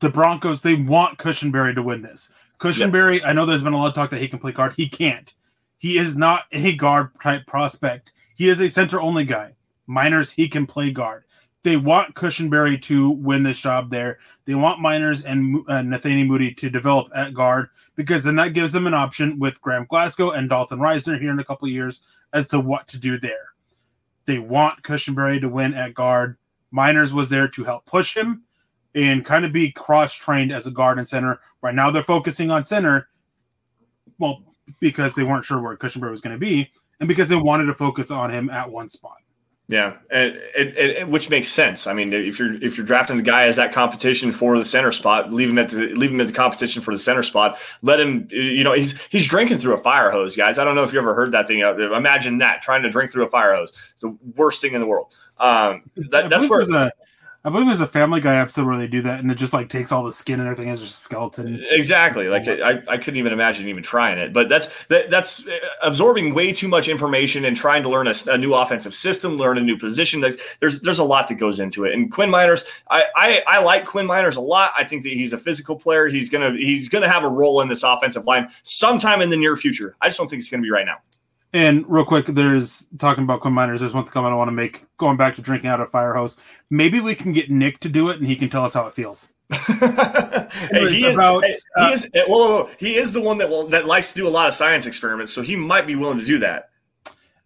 [0.00, 0.62] the Broncos.
[0.62, 2.30] They want Cushenberry to win this.
[2.58, 4.74] Cushenberry, I know there's been a lot of talk that he can play guard.
[4.76, 5.32] He can't.
[5.78, 8.12] He is not a guard type prospect.
[8.34, 9.54] He is a center only guy.
[9.88, 11.24] Meinerz, he can play guard.
[11.64, 14.18] They want Cushenberry to win this job there.
[14.44, 18.72] They want Meinerz and uh, Netane Muti to develop at guard because then that gives
[18.72, 22.46] them an option with Graham Glasgow and Dalton Risner here in a couple years as
[22.48, 23.52] to what to do there.
[24.24, 26.36] They want Cushenberry to win at guard.
[26.72, 28.44] Meinerz was there to help push him
[28.94, 31.40] and kind of be cross trained as a guard and center.
[31.62, 33.08] Right now, they're focusing on center,
[34.18, 34.42] well,
[34.80, 36.70] because they weren't sure where Cushenberry was going to be,
[37.00, 39.18] and because they wanted to focus on him at one spot.
[39.70, 41.86] Yeah, and it, it, which makes sense.
[41.86, 44.90] I mean, if you're if you're drafting the guy as that competition for the center
[44.92, 47.58] spot, leave him at the leave him at the competition for the center spot.
[47.82, 50.58] Let him, you know, he's he's drinking through a fire hose, guys.
[50.58, 51.58] I don't know if you ever heard that thing.
[51.58, 53.74] Imagine that trying to drink through a fire hose.
[53.92, 55.12] It's the worst thing in the world.
[55.36, 56.90] Um, that, that's where a,
[57.48, 59.70] I believe there's a Family Guy episode where they do that, and it just like
[59.70, 61.64] takes all the skin and everything as just a skeleton.
[61.70, 62.28] Exactly.
[62.28, 64.34] Like I, I couldn't even imagine even trying it.
[64.34, 68.14] But that's that, that's uh, absorbing way too much information and trying to learn a,
[68.26, 70.20] a, new offensive system, learn a new position.
[70.60, 71.94] There's there's a lot that goes into it.
[71.94, 74.72] And Quinn Meinerz, I, I I like Quinn Meinerz a lot.
[74.76, 76.06] I think that he's a physical player.
[76.08, 79.56] He's gonna he's gonna have a role in this offensive line sometime in the near
[79.56, 79.96] future.
[80.02, 80.98] I just don't think it's gonna be right now.
[81.52, 83.52] And real quick, there's talking about combiners.
[83.52, 83.80] miners.
[83.80, 86.38] There's one comment I want to make going back to drinking out of fire hose.
[86.70, 88.94] Maybe we can get Nick to do it, and he can tell us how it
[88.94, 89.28] feels.
[89.50, 92.70] hey, he, about, is, uh, he, is, whoa, whoa, whoa.
[92.78, 95.32] he is the one that will, that likes to do a lot of science experiments,
[95.32, 96.68] so he might be willing to do that.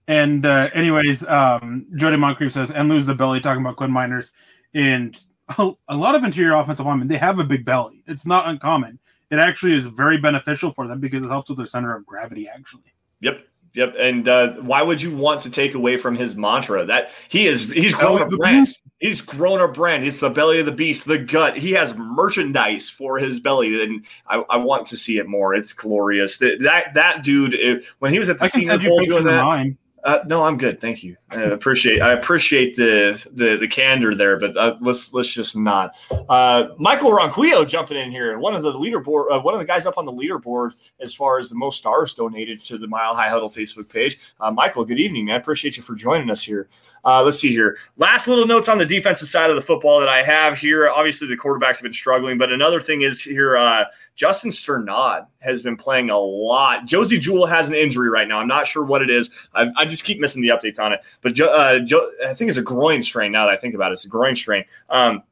[0.08, 4.32] And uh, anyways, um, Jody Moncrief says, and lose the belly talking about Quinn Meinerz
[4.74, 5.16] And
[5.58, 8.02] a, a lot of interior offensive linemen they have a big belly.
[8.06, 8.98] It's not uncommon.
[9.30, 12.48] It actually is very beneficial for them because it helps with their center of gravity.
[12.48, 12.92] Actually.
[13.20, 13.46] Yep.
[13.74, 17.46] Yep, and uh, why would you want to take away from his mantra that he
[17.46, 18.66] is he's grown a brand.
[18.66, 18.82] Beast.
[18.98, 20.04] He's grown a brand.
[20.04, 21.56] It's the belly of the beast, the gut.
[21.56, 25.54] He has merchandise for his belly, and I, I want to see it more.
[25.54, 26.36] It's glorious.
[26.36, 29.74] That that dude, it, when he was at the Senior Bowl doing that.
[30.04, 30.80] Uh, no, I'm good.
[30.80, 31.16] Thank you.
[31.36, 35.96] I appreciate I appreciate the the the candor there, but uh, let's let's just not.
[36.28, 39.86] Uh, Michael Ronquillo jumping in here, one of the leaderboard, uh, one of the guys
[39.86, 43.28] up on the leaderboard as far as the most stars donated to the Mile High
[43.28, 44.18] Huddle Facebook page.
[44.40, 45.40] Uh, Michael, good evening, man.
[45.40, 46.68] Appreciate you for joining us here.
[47.04, 47.78] Uh, let's see here.
[47.96, 50.88] Last little notes on the defensive side of the football that I have here.
[50.88, 53.56] Obviously, the quarterbacks have been struggling, but another thing is here.
[53.56, 56.86] Uh, Justin Strnad has been playing a lot.
[56.86, 58.38] Josey Jewell has an injury right now.
[58.38, 59.30] I'm not sure what it is.
[59.54, 61.00] I just keep missing the updates on it.
[61.22, 63.32] But uh, jo- I think it's a groin strain.
[63.32, 64.64] Now that I think about it, it's a groin strain.
[64.90, 65.22] Um,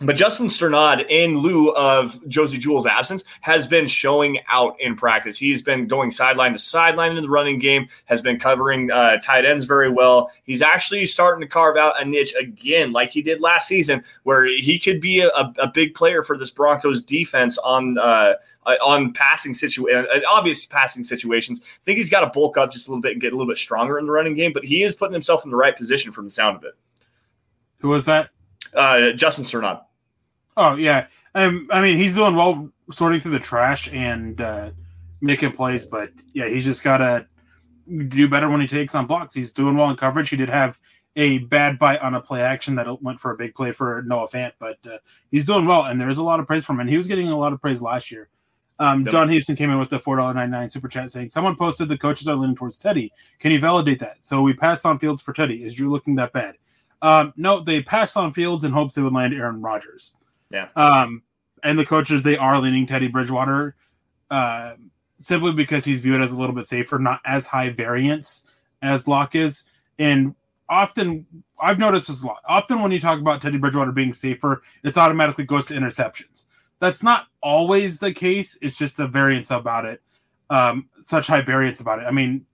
[0.00, 5.38] but Justin Strnad, in lieu of Josey Jewell's absence, has been showing out in practice.
[5.38, 9.46] He's been going sideline to sideline in the running game, has been covering uh, tight
[9.46, 10.30] ends very well.
[10.44, 14.44] He's actually starting to carve out a niche again, like he did last season, where
[14.44, 18.34] he could be a, a big player for this Broncos defense on uh,
[18.84, 21.62] on passing situation, uh, obvious passing situations.
[21.62, 23.50] I think he's got to bulk up just a little bit and get a little
[23.50, 26.12] bit stronger in the running game, but he is putting himself in the right position
[26.12, 26.74] from the sound of it.
[27.78, 28.30] Who was that?
[28.74, 29.85] Uh, Justin Strnad.
[30.56, 34.70] Oh yeah, um, I mean he's doing well sorting through the trash and uh,
[35.20, 37.26] making plays, but yeah, he's just gotta
[38.08, 39.34] do better when he takes on blocks.
[39.34, 40.28] He's doing well in coverage.
[40.28, 40.78] He did have
[41.16, 44.28] a bad bite on a play action that went for a big play for Noah
[44.28, 44.98] Fant, but uh,
[45.30, 46.80] he's doing well, and there's a lot of praise from him.
[46.80, 48.28] And he was getting a lot of praise last year.
[48.78, 49.12] Um, yep.
[49.12, 51.88] John Houston came in with the four dollar ninety nine super chat saying someone posted
[51.88, 53.12] the coaches are leaning towards Teddy.
[53.38, 54.24] Can you validate that?
[54.24, 55.64] So we passed on Fields for Teddy.
[55.64, 56.56] Is Drew looking that bad?
[57.00, 60.16] Um, no, they passed on Fields in hopes they would land Aaron Rodgers.
[60.50, 60.68] Yeah.
[60.76, 61.22] Um,
[61.62, 63.74] and the coaches they are leaning Teddy Bridgewater,
[64.30, 64.74] uh,
[65.16, 68.46] simply because he's viewed as a little bit safer, not as high variance
[68.82, 69.64] as Lock is.
[69.98, 70.34] And
[70.68, 71.26] often,
[71.60, 72.42] I've noticed this a lot.
[72.46, 76.46] Often, when you talk about Teddy Bridgewater being safer, it's automatically goes to interceptions.
[76.78, 78.58] That's not always the case.
[78.60, 80.02] It's just the variance about it,
[80.50, 82.04] um, such high variance about it.
[82.06, 82.44] I mean,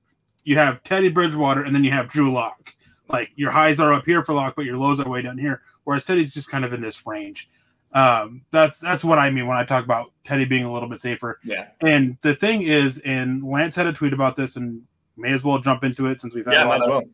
[0.45, 2.75] you have Teddy Bridgewater, and then you have Drew Lock.
[3.09, 5.63] Like your highs are up here for Lock, but your lows are way down here.
[5.85, 7.49] Whereas Teddy's just kind of in this range.
[7.95, 11.01] Um, that's that's what I mean when I talk about Teddy being a little bit
[11.01, 11.39] safer.
[11.45, 11.69] Yeah.
[11.81, 14.83] And the thing is, and Lance had a tweet about this, and
[15.17, 17.05] may as well jump into it since we've had yeah, might as well.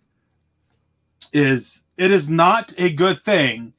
[1.32, 3.72] Is it is not a good thing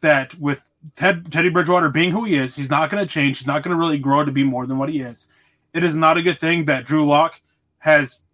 [0.00, 3.38] that with Ted, Teddy Bridgewater being who he is, he's not going to change.
[3.38, 5.30] He's not going to really grow to be more than what he is.
[5.72, 7.40] It is not a good thing that Drew Lock
[7.78, 8.24] has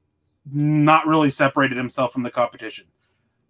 [0.50, 2.87] not really separated himself from the competition.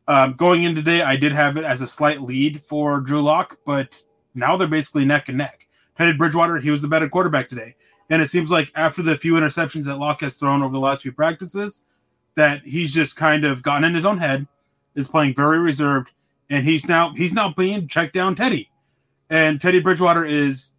[0.09, 3.59] Um, going in today, I did have it as a slight lead for Drew Lock,
[3.65, 4.03] but
[4.35, 5.67] now they're basically neck and neck.
[5.97, 7.75] Teddy Bridgewater, he was the better quarterback today.
[8.11, 11.03] And it seems like after the few interceptions that Lock has thrown over the last
[11.03, 11.87] few practices,
[12.35, 14.47] that he's just kind of gotten in his own head,
[14.95, 16.13] is playing very reserved,
[16.51, 18.71] and he's now he's now being checked down Teddy.
[19.31, 20.73] And Teddy Bridgewater is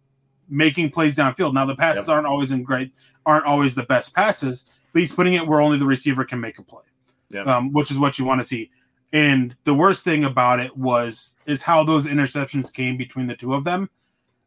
[0.48, 1.54] making plays downfield.
[1.54, 2.14] Now the passes yep.
[2.14, 2.92] aren't always in great,
[3.26, 6.58] aren't always the best passes, but he's putting it where only the receiver can make
[6.58, 6.82] a play.
[7.30, 7.46] Yep.
[7.46, 8.70] Um, which is what you want to see.
[9.14, 13.54] And the worst thing about it was is how those interceptions came between the two
[13.54, 13.88] of them.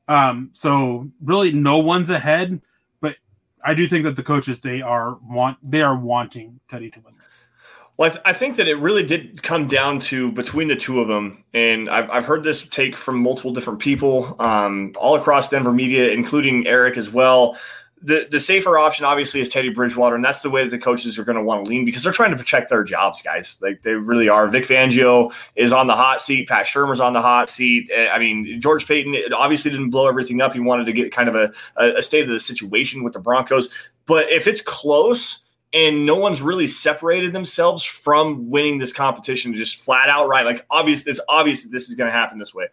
[0.09, 2.61] Um, so really, no one's ahead.
[2.99, 3.15] But
[3.63, 7.13] I do think that the coaches they are want they are wanting Teddy to win
[7.23, 7.47] this.
[7.95, 10.99] Well, I, th- I, think that it really did come down to between the two
[10.99, 15.49] of them, and I've, I've heard this take from multiple different people um, all across
[15.49, 17.57] Denver media, including Erick as well
[18.01, 21.17] the the safer option obviously is Teddy Bridgewater, and that's the way that the coaches
[21.17, 23.57] are going to want to lean because they're trying to protect their jobs, guys.
[23.61, 24.47] Like they really are.
[24.47, 26.47] Vic Fangio is on the hot seat.
[26.47, 27.89] Pat Shurmur's on the hot seat.
[27.93, 30.53] Eh, I mean, George Paton obviously didn't blow everything up.
[30.53, 33.69] He wanted to get kind of a, a state of the situation with the Broncos.
[34.05, 35.39] But if it's close
[35.73, 40.65] and no one's really separated themselves from winning this competition, just flat out right, like
[40.69, 42.67] obvious, it's obvious that this is going to happen this way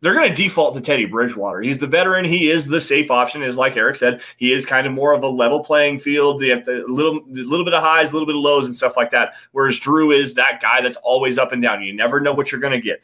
[0.00, 1.60] they're going to default to Teddy Bridgewater.
[1.60, 2.24] He's the veteran.
[2.24, 3.42] He is the safe option.
[3.42, 6.40] Is like Erick said, he is kind of more of a level playing field.
[6.40, 8.66] You have to, a little, a little bit of highs, a little bit of lows,
[8.66, 9.34] and stuff like that.
[9.52, 11.82] Whereas Drew is that guy that's always up and down.
[11.82, 13.02] You never know what you're going to get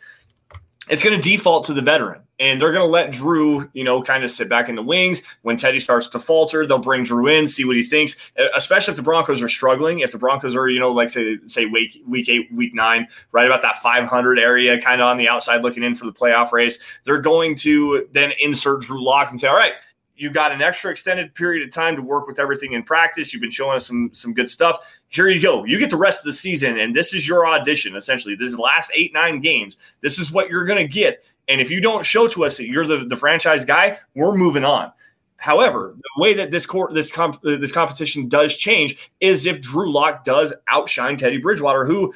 [0.89, 2.21] it's going to default to the veteran.
[2.41, 5.23] And they're going to let Drew, you know, kind of sit back in the wings.
[5.43, 8.17] When Teddy starts to falter, they'll bring Drew in, see what he thinks.
[8.57, 10.01] Especially if the Broncos are struggling.
[10.01, 13.47] If the Broncos are, you know, like say say week week eight, week nine, right
[13.47, 16.79] about that 500 area, kind of on the outside looking in for the playoff race,
[17.05, 19.75] they're going to then insert Drew Lock and say, all right,
[20.17, 23.33] you got an extra extended period of time to work with everything in practice.
[23.33, 24.79] You've been showing us some some good stuff.
[25.09, 25.65] Here you go.
[25.65, 27.97] You get the rest of the season, and this is your audition.
[27.97, 29.77] Essentially, this is the last eight nine games.
[30.03, 31.25] This is what you're going to get.
[31.49, 34.65] And if you don't show to us that you're the, the franchise guy, we're moving
[34.65, 34.93] on.
[35.37, 39.61] However, the way that this court, this comp, uh, this competition does change is if
[39.61, 42.15] Drew Lock does outshine Teddy Bridgewater, who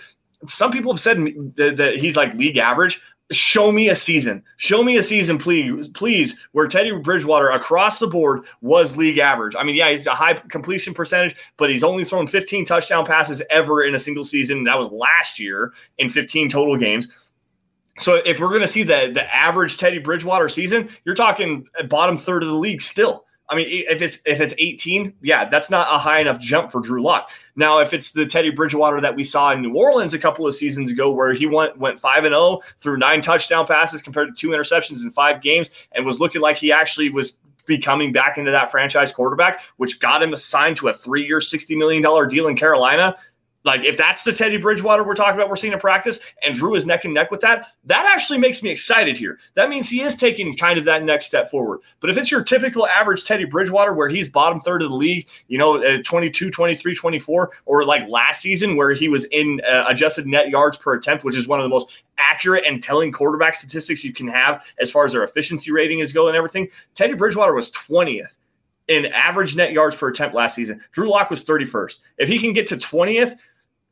[0.49, 1.19] some people have said
[1.57, 3.03] that, that he's like league average.
[3.31, 4.43] Show me a season.
[4.57, 9.55] Show me a season, please, please, where Teddy Bridgewater across the board was league average.
[9.55, 13.43] I mean, yeah, he's a high completion percentage, but he's only thrown 15 touchdown passes
[13.51, 14.65] ever in a single season.
[14.65, 17.09] That was last year in 15 total games.
[17.99, 22.17] So if we're going to see the the average Teddy Bridgewater season, you're talking bottom
[22.17, 23.25] third of the league still.
[23.51, 26.81] I mean, if it's if it's 18, yeah, that's not a high enough jump for
[26.81, 27.31] Drew Lock.
[27.57, 30.55] Now, if it's the Teddy Bridgewater that we saw in New Orleans a couple of
[30.55, 34.29] seasons ago, where he went went five and zero oh through nine touchdown passes compared
[34.29, 38.37] to two interceptions in five games, and was looking like he actually was becoming back
[38.37, 42.27] into that franchise quarterback, which got him assigned to a three year, sixty million dollar
[42.27, 43.17] deal in Carolina.
[43.69, 46.75] Like if that's the Teddy Bridgewater we're talking about, we're seeing in practice, and Drew
[46.75, 49.39] is neck and neck with that, that actually makes me excited here.
[49.57, 51.81] That means he is taking kind of that next step forward.
[52.01, 55.29] But if it's your typical average Teddy Bridgewater where he's bottom third of the league,
[55.49, 59.85] you know, uh, 22, 23, 24, or like last season where he was in uh,
[59.87, 63.55] adjusted net yards per attempt, which is one of the most accurate and telling quarterback
[63.55, 66.69] statistics you can have as far as their efficiency rating is going and everything.
[66.95, 68.37] Teddy Bridgewater was 20th
[68.89, 70.81] in average net yards per attempt last season.
[70.93, 71.99] Drew Lock was 31st.
[72.17, 73.39] If he can get to 20th,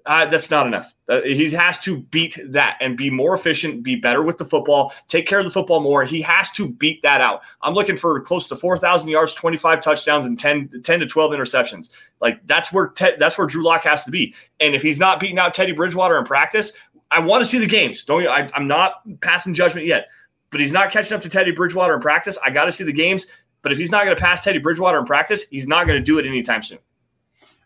[0.07, 0.95] uh, that's not enough.
[1.09, 4.92] Uh, he has to beat that and be more efficient, be better with the football,
[5.09, 6.05] take care of the football more.
[6.05, 7.42] He has to beat that out.
[7.62, 11.90] I'm looking for close to 4,000 yards, 25 touchdowns, and 10, 10 to 12 interceptions.
[12.21, 14.35] Like that's where te- that's where Drew Lock has to be.
[14.61, 16.73] And if he's not beating out Teddy Bridgewater in practice,
[17.11, 18.05] I want to see the games.
[18.05, 20.09] Don't I, I'm not passing judgment yet,
[20.51, 22.38] but he's not catching up to Teddy Bridgewater in practice.
[22.45, 23.27] I got to see the games.
[23.62, 26.05] But if he's not going to pass Teddy Bridgewater in practice, he's not going to
[26.05, 26.79] do it anytime soon.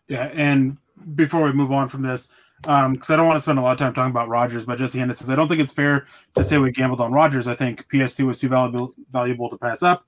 [0.07, 0.77] Yeah, and
[1.15, 3.73] before we move on from this, because um, I don't want to spend a lot
[3.73, 6.43] of time talking about Rodgers, but Jesse Hennis says I don't think it's fair to
[6.43, 7.47] say we gambled on Rodgers.
[7.47, 10.05] I think PS2 was too valuable valuable to pass up.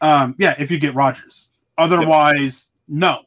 [0.00, 2.98] Um, yeah, if you get Rodgers, otherwise, yep.
[2.98, 3.22] no.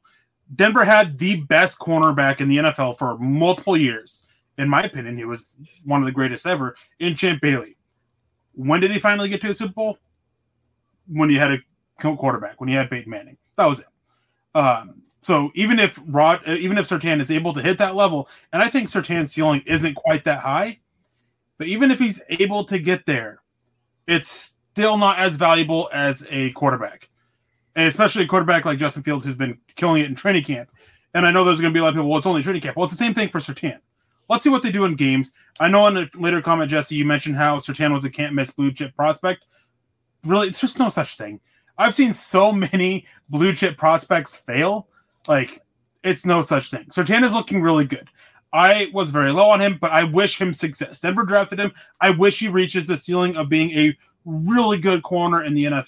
[0.55, 4.25] Denver had the best cornerback in the NFL for multiple years.
[4.57, 5.55] In my opinion, he was
[5.85, 7.75] one of the greatest ever in Champ Bailey.
[8.55, 9.97] When did he finally get to a Super Bowl?
[11.07, 11.59] When he had a
[11.97, 13.37] quarterback, when he had Peyton Manning.
[13.57, 14.57] That was it.
[14.57, 18.29] Um, so even if Rod, uh, even if Surtain is able to hit that level,
[18.53, 20.79] and I think Surtain's ceiling isn't quite that high,
[21.57, 23.41] but even if he's able to get there,
[24.07, 27.09] it's still not as valuable as a quarterback,
[27.75, 30.69] and especially a quarterback like Justin Fields who's been killing it in training camp.
[31.13, 32.09] And I know there's going to be a lot of people.
[32.09, 32.77] Well, it's only training camp.
[32.77, 33.79] Well, it's the same thing for Surtain.
[34.29, 35.33] Let's see what they do in games.
[35.59, 38.51] I know in a later comment, Jesse, you mentioned how Surtain was a can't miss
[38.51, 39.43] blue chip prospect.
[40.23, 41.41] Really, it's just no such thing.
[41.77, 44.87] I've seen so many blue chip prospects fail
[45.29, 45.61] like,
[46.03, 46.85] it's no such thing.
[46.85, 48.09] Surtain is looking really good.
[48.51, 50.99] I was very low on him, but I wish him success.
[50.99, 51.71] Denver drafted him.
[52.01, 55.85] I wish he reaches the ceiling of being a really good corner in the NFL.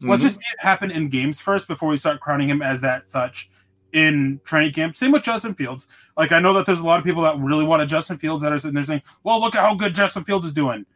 [0.00, 0.08] Mm-hmm.
[0.08, 3.06] Let's just see it happen in games first before we start crowning him as that
[3.06, 3.50] such
[3.92, 4.96] in training camp.
[4.96, 5.88] Same with Justin Fields.
[6.16, 8.42] Like I know that there's a lot of people that really want a Justin Fields
[8.42, 10.86] that are sitting there saying, "Well, look at how good Justin Fields is doing."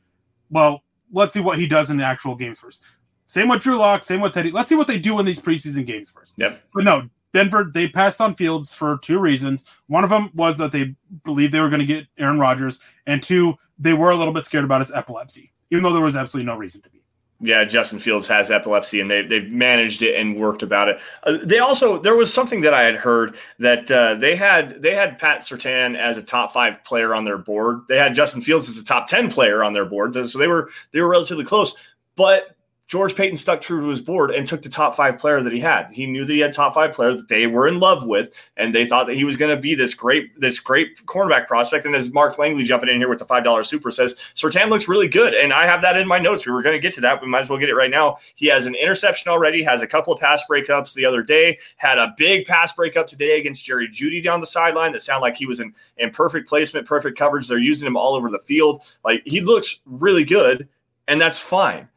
[0.51, 2.85] Well, let's see what he does in the actual games first.
[3.35, 4.53] Same with Drew Lock, same with Teddy.
[4.53, 6.37] Let's see what they do in these preseason games first.
[6.39, 6.63] Yep.
[6.73, 9.65] But no, Denver, they passed on Fields for two reasons.
[9.89, 10.95] One of them was that they
[11.25, 14.47] believed they were going to get Aaron Rodgers, and two, they were a little bit
[14.47, 17.01] scared about his epilepsy, even though there was absolutely no reason to be.
[17.41, 21.01] Yeah, Justin Fields has epilepsy, and they they've managed it and worked about it.
[21.25, 24.95] Uh, they also there was something that I had heard that uh, they had they
[24.95, 27.81] had Pat Surtain as a top five player on their board.
[27.89, 30.71] They had Justin Fields as a top ten player on their board, so they were
[30.93, 31.75] they were relatively close.
[32.15, 32.54] But
[32.95, 35.59] George Paton stuck true to his board and took the top five player that he
[35.59, 35.89] had.
[35.91, 38.73] He knew that he had top five player that they were in love with, and
[38.73, 41.87] they thought that he was going to be this great, this great cornerback prospect.
[41.87, 44.87] And as Mark Langley jumping in here with the five dollar super says, Surtain looks
[44.87, 46.47] really good, and I have that in my notes.
[46.47, 47.21] We were going to get to that.
[47.21, 48.19] We might as well get it right now.
[48.37, 51.99] He has an interception already, has a couple of pass breakups the other day, had
[51.99, 55.47] a big pass breakup today against Jerry Jeudy down the sideline that sounded like he
[55.47, 57.49] was in, in perfect placement, perfect coverage.
[57.49, 58.85] They're using him all over the field.
[59.05, 60.69] Like he looks really good,
[61.09, 61.89] and that's fine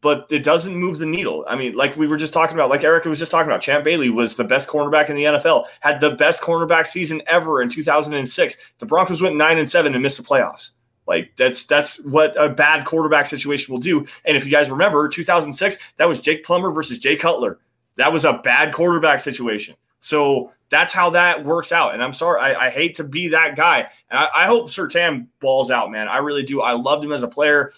[0.00, 1.44] but it doesn't move the needle.
[1.46, 3.84] I mean, like we were just talking about, like Erica was just talking about, Champ
[3.84, 7.68] Bailey was the best cornerback in the NFL, had the best cornerback season ever in
[7.68, 8.56] 2006.
[8.78, 10.70] The Broncos went nine and seven and missed the playoffs.
[11.06, 14.06] Like that's that's what a bad quarterback situation will do.
[14.24, 17.58] And if you guys remember, 2006, that was Jake Plummer versus Jay Cutler.
[17.96, 19.74] That was a bad quarterback situation.
[19.98, 21.92] So that's how that works out.
[21.92, 23.88] And I'm sorry, I, I hate to be that guy.
[24.10, 26.08] And I, I hope Surtain balls out, man.
[26.08, 26.62] I really do.
[26.62, 27.72] I loved him as a player.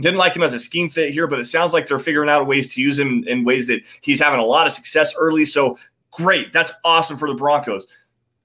[0.00, 2.46] Didn't like him as a scheme fit here, but it sounds like they're figuring out
[2.46, 5.44] ways to use him in ways that he's having a lot of success early.
[5.44, 5.78] So
[6.12, 6.52] great.
[6.52, 7.86] That's awesome for the Broncos.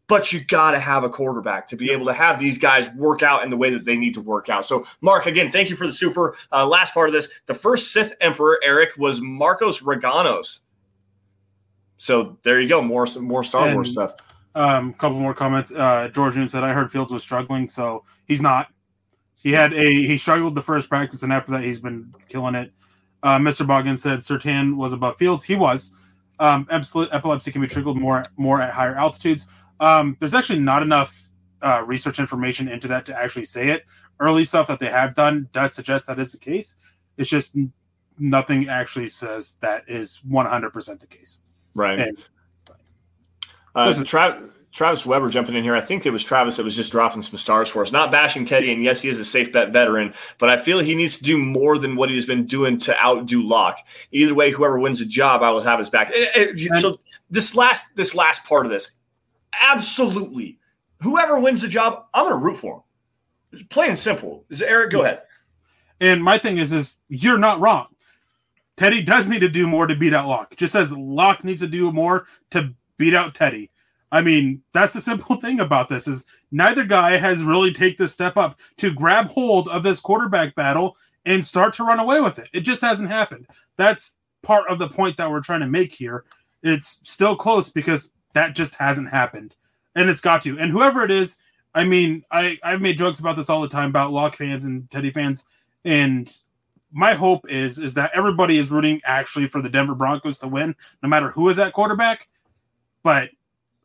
[0.08, 3.24] but you got to have a quarterback to be able to have these guys work
[3.24, 4.66] out in the way that they need to work out.
[4.66, 6.36] So, Mark, again, thank you for the super.
[6.52, 10.60] Uh, last part of this the first Sith Emperor, Erick, was Marka Ragnos.
[11.98, 14.16] So there you go, more more Star And- Wars stuff.
[14.56, 15.74] Um, couple more comments.
[15.74, 18.68] Uh, Georgian said, "I heard Fields was struggling, so he's not.
[19.44, 22.72] He had a he struggled the first practice, and after that, he's been killing it."
[23.22, 23.66] Uh, Mr.
[23.66, 25.46] Boggin said Surtain was above Fields.
[25.46, 25.94] He was.
[26.40, 29.48] Um, absolute epilepsy can be triggered more more at higher altitudes.
[29.80, 31.30] Um, there's actually not enough
[31.62, 33.86] uh, research information into that to actually say it.
[34.20, 36.78] Early stuff that they have done does suggest that is the case.
[37.18, 37.58] It's just
[38.20, 41.42] nothing actually says that is 100% the case.
[41.74, 42.00] Right.
[42.00, 42.18] And-
[43.76, 44.42] Uh, Listen- Tra-
[44.74, 45.76] Travis Weber jumping in here.
[45.76, 47.92] I think it was Travis that was just dropping some stars for us.
[47.92, 50.96] Not bashing Teddy, and yes, he is a safe bet veteran, but I feel he
[50.96, 53.78] needs to do more than what he's been doing to outdo Lock.
[54.12, 56.12] Either way, whoever wins the job, I will have his back.
[56.14, 57.00] Eh, eh, So
[57.30, 58.92] this last this last part of this,
[59.62, 60.58] absolutely,
[61.02, 62.82] whoever wins the job, I'm going to root for him.
[63.52, 64.44] It's plain and simple.
[64.50, 64.92] Is Erick?
[64.92, 65.22] Go ahead.
[66.00, 67.88] And my thing is, is you're not wrong.
[68.76, 70.56] Teddy does need to do more to beat out Lock.
[70.56, 73.70] Just as Lock needs to do more to beat out Teddy.
[74.14, 78.08] I mean, that's the simple thing about this is neither guy has really take the
[78.08, 80.96] step up to grab hold of this quarterback battle
[81.26, 82.48] and start to run away with it.
[82.54, 83.48] It just hasn't happened.
[83.76, 86.26] That's part of the point that we're trying to make here.
[86.62, 89.56] It's still close because that just hasn't happened.
[89.96, 90.60] And it's got to.
[90.60, 91.40] And whoever it is,
[91.74, 94.90] I mean, I, I've made jokes about this all the time about Lock fans and
[94.92, 95.46] Teddy fans.
[95.86, 96.32] And
[96.92, 100.76] my hope is is that everybody is rooting actually for the Denver Broncos to win,
[101.02, 102.28] no matter who is at quarterback.
[103.02, 103.32] But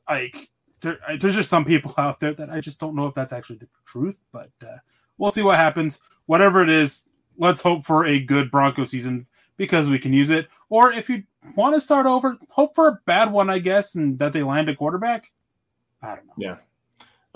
[0.08, 0.36] like,
[0.80, 3.58] there, there's just some people out there that I just don't know if that's actually
[3.58, 4.20] the truth.
[4.32, 4.78] But uh,
[5.18, 6.00] we'll see what happens.
[6.26, 10.48] Whatever it is, let's hope for a good Bronco season because we can use it.
[10.68, 11.22] Or if you
[11.56, 14.68] want to start over, hope for a bad one, I guess, and that they land
[14.68, 15.30] a quarterback.
[16.02, 16.34] I don't know.
[16.36, 16.56] Yeah.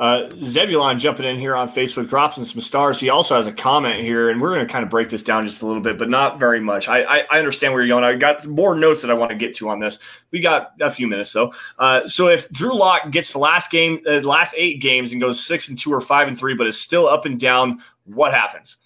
[0.03, 2.99] Uh, Zebulon jumping in here on Facebook, drops in some stars.
[2.99, 5.47] He also has a comment here, and we're going to kind of break this down
[5.47, 6.89] just a little bit, but not very much.
[6.89, 8.03] I, I, I understand where you're going.
[8.03, 10.01] I got more notes that I want to get to on this.
[10.33, 11.55] We got a few minutes though.
[11.79, 15.47] Uh, so if Drew Lock gets the last game, uh, last eight games, and goes
[15.47, 18.79] six and two or five and three, but is still up and down, what happens?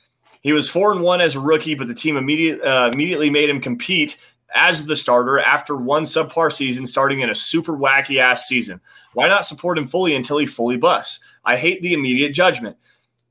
[0.42, 3.48] He was four and one as a rookie, but the team immediate, uh, immediately made
[3.48, 4.18] him compete
[4.56, 8.80] as the starter after one subpar season, starting in a super wacky ass season.
[9.12, 11.20] Why not support him fully until he fully busts?
[11.44, 12.76] I hate the immediate judgment.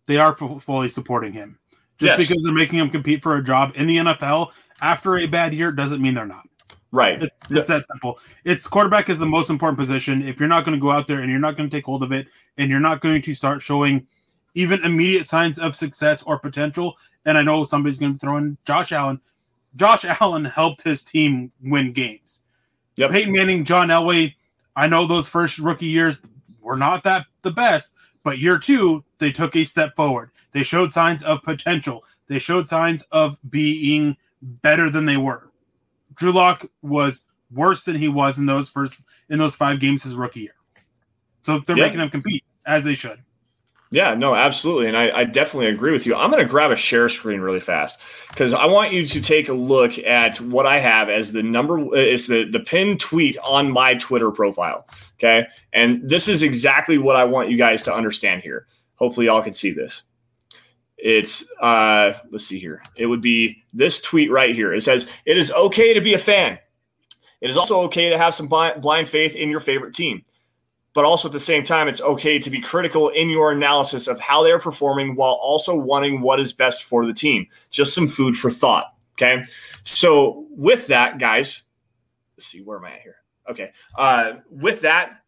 [0.06, 1.58] They are fu- fully supporting him.
[1.98, 2.28] Just Yes.
[2.28, 4.52] because they're making him compete for a job in the NFL
[4.82, 6.48] after a bad year doesn't mean they're not.
[6.92, 7.22] Right.
[7.24, 8.20] It's, it's that simple.
[8.46, 10.22] It's quarterback is the most important position.
[10.22, 12.04] If you're not going to go out there and you're not going to take hold
[12.04, 14.08] of it and you're not going to start showing
[14.54, 18.58] even immediate signs of success or potential, and I know somebody's going to throw in
[18.66, 19.20] Josh Allen.
[19.76, 22.44] Josh Allen helped his team win games.
[22.98, 23.12] Yep.
[23.12, 24.34] Peyton Manning, John Elway.
[24.76, 26.22] I know those first rookie years
[26.62, 30.32] were not that the best, but year two they took a step forward.
[30.52, 32.04] They showed signs of potential.
[32.28, 35.52] They showed signs of being better than they were.
[36.16, 40.16] Drew Lock was worse than he was in those first in those five games his
[40.16, 40.56] rookie year.
[41.42, 41.86] So they're Yeah.
[41.86, 43.22] making him compete as they should.
[43.96, 44.90] Yeah, no, absolutely.
[44.90, 46.16] And I, I definitely agree with you.
[46.16, 49.48] I'm going to grab a share screen really fast because I want you to take
[49.48, 53.72] a look at what I have as the number is the, the pinned tweet on
[53.72, 54.86] my Twitter profile.
[55.14, 55.48] Okay.
[55.72, 58.68] And this is exactly what I want you guys to understand here.
[58.96, 60.04] Hopefully, y'all can see this.
[60.98, 62.84] It's, uh, let's see here.
[62.98, 64.74] It would be this tweet right here.
[64.74, 66.60] It says, It is okay to be a fan.
[67.40, 70.26] It is also okay to have some blind faith in your favorite team
[70.96, 74.18] but also at the same time, it's okay to be critical in your analysis of
[74.20, 77.46] how they're performing while also wanting what is best for the team.
[77.70, 78.94] Just some food for thought.
[79.14, 79.44] Okay.
[79.84, 81.64] So, with that, guys,
[82.38, 83.18] let's see, where am I at here?
[83.50, 83.72] Okay.
[83.98, 85.22] Uh, with that,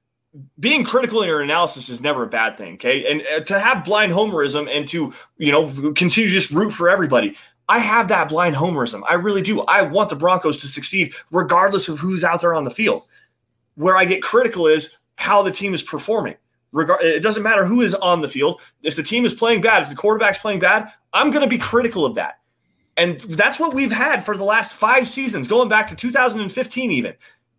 [0.58, 2.76] being critical in your analysis is never a bad thing.
[2.76, 3.12] Okay.
[3.12, 6.90] And uh, to have blind homerism and to, you know, continue to just root for
[6.90, 7.36] everybody.
[7.70, 9.02] I have that blind homerism.
[9.10, 9.62] I really do.
[9.64, 13.06] I want the Broncos to succeed regardless of who's out there on the field.
[13.76, 16.36] Where I get critical is how the team is performing.
[16.74, 18.62] It doesn't matter who is on the field.
[18.84, 21.58] If the team is playing bad, if the quarterback's playing bad, I'm going to be
[21.58, 22.40] critical of that.
[22.96, 27.14] And that's what we've had for the last five seasons, going back to 2015 even.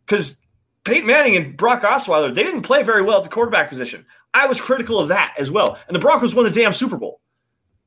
[0.06, 0.38] Because
[0.84, 4.06] Peyton Manning and Brock Osweiler, they didn't play very well at the quarterback position.
[4.34, 5.78] I was critical of that as well.
[5.86, 7.20] And the Broncos won the damn Super Bowl.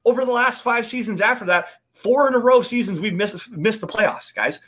[0.04, 3.52] Over the last five seasons after that, four in a row of seasons, we've missed,
[3.52, 4.60] missed the playoffs, guys.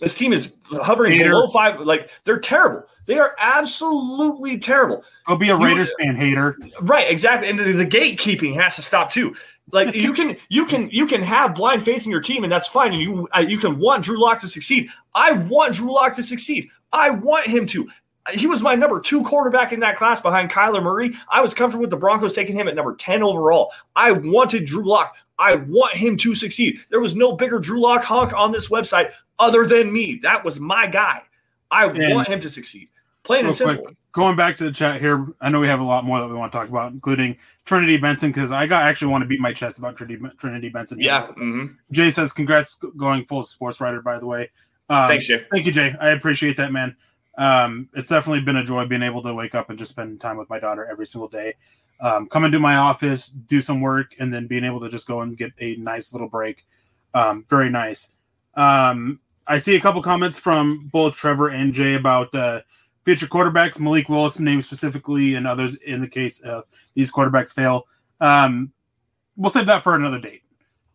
[0.00, 1.30] This team is hovering Hater.
[1.30, 1.80] below five.
[1.80, 2.84] Like, they're terrible.
[3.06, 5.04] They are absolutely terrible.
[5.26, 6.56] Go be a You- Raiders fan hater.
[6.80, 7.48] Right, exactly.
[7.48, 9.34] And the, the gatekeeping has to stop too.
[9.70, 12.68] Like you can you can you can have blind faith in your team, and that's
[12.68, 12.92] fine.
[12.92, 14.88] And you uh, you can want Drew Lock to succeed.
[15.14, 16.68] I want Drew Lock to succeed.
[16.92, 17.88] I want him to.
[18.30, 21.14] He was my number two quarterback in that class behind Kyler Murray.
[21.28, 23.72] I was comfortable with the Broncos taking him at number 10 overall.
[23.96, 25.16] I wanted Drew Lock.
[25.38, 26.78] I want him to succeed.
[26.90, 30.20] There was no bigger Drew Lock honk on this website other than me.
[30.22, 31.22] That was my guy.
[31.70, 32.88] I and want him to succeed.
[33.24, 33.84] Plain and simple.
[33.84, 36.28] Quick, going back to the chat here, I know we have a lot more that
[36.28, 39.40] we want to talk about, including Trinity Benson, because I got actually want to beat
[39.40, 41.00] my chest about Trinity, Trinity Benson.
[41.00, 41.26] Yeah.
[41.28, 41.74] Mm-hmm.
[41.90, 44.50] Jay says, congrats going full sports writer, by the way.
[44.88, 45.44] Um, Thanks, Jay.
[45.50, 45.94] Thank you, Jay.
[46.00, 46.94] I appreciate that, man.
[47.38, 50.36] Um, it's definitely been a joy being able to wake up and just spend time
[50.36, 51.54] with my daughter every single day.
[52.00, 55.20] Um, come into my office, do some work, and then being able to just go
[55.22, 56.66] and get a nice little break.
[57.14, 58.12] Um, very nice.
[58.54, 62.62] Um, I see a couple comments from both Trevor and Jay about uh,
[63.04, 66.64] future quarterbacks, Malik Willis named specifically, and others in the case of
[66.94, 67.86] these quarterbacks fail.
[68.20, 68.72] Um,
[69.36, 70.42] we'll save that for another date.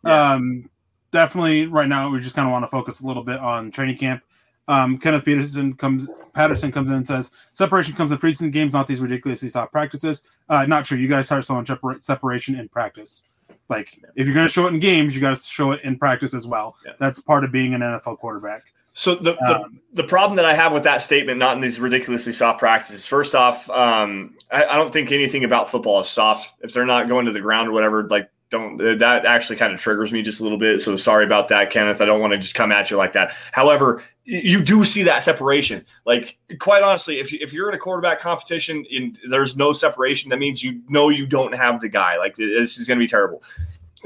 [0.05, 0.33] Yeah.
[0.33, 0.69] Um,
[1.11, 3.97] definitely, right now we just kind of want to focus a little bit on training
[3.97, 4.23] camp.
[4.67, 8.87] Um, Kenneth Peterson comes Patterson comes in and says separation comes in preseason games, not
[8.87, 10.25] these ridiculously soft practices.
[10.49, 10.97] Uh, not true.
[10.97, 11.65] You guys start showing
[11.99, 13.23] separation in practice.
[13.69, 15.97] Like if you're going to show it in games, you got to show it in
[15.97, 16.75] practice as well.
[16.85, 16.93] Yeah.
[16.99, 18.63] That's part of being an NFL quarterback.
[18.93, 21.79] So the, um, the, the problem that I have with that statement, not in these
[21.79, 23.05] ridiculously soft practices.
[23.05, 26.51] First off, um, I, I, don't think anything about football is soft.
[26.61, 29.79] If they're not going to the ground or whatever, like don't that actually kind of
[29.79, 30.81] triggers me just a little bit.
[30.81, 32.01] So sorry about that, Kenneth.
[32.01, 33.33] I don't want to just come at you like that.
[33.51, 35.85] However, you do see that separation.
[36.05, 40.39] Like quite honestly, if, if you're in a quarterback competition and there's no separation, that
[40.39, 42.17] means you know you don't have the guy.
[42.17, 43.41] Like this is going to be terrible.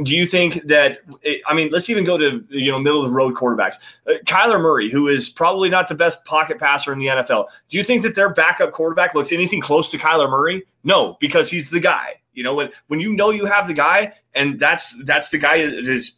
[0.03, 0.99] Do you think that?
[1.45, 3.75] I mean, let's even go to you know middle of the road quarterbacks.
[4.07, 7.47] Uh, Kyler Murray, who is probably not the best pocket passer in the NFL.
[7.69, 10.63] Do you think that their backup quarterback looks anything close to Kyler Murray?
[10.83, 12.20] No, because he's the guy.
[12.33, 15.65] You know, when when you know you have the guy, and that's that's the guy
[15.65, 16.15] that is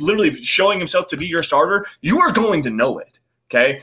[0.00, 3.18] literally showing himself to be your starter, you are going to know it.
[3.50, 3.82] Okay.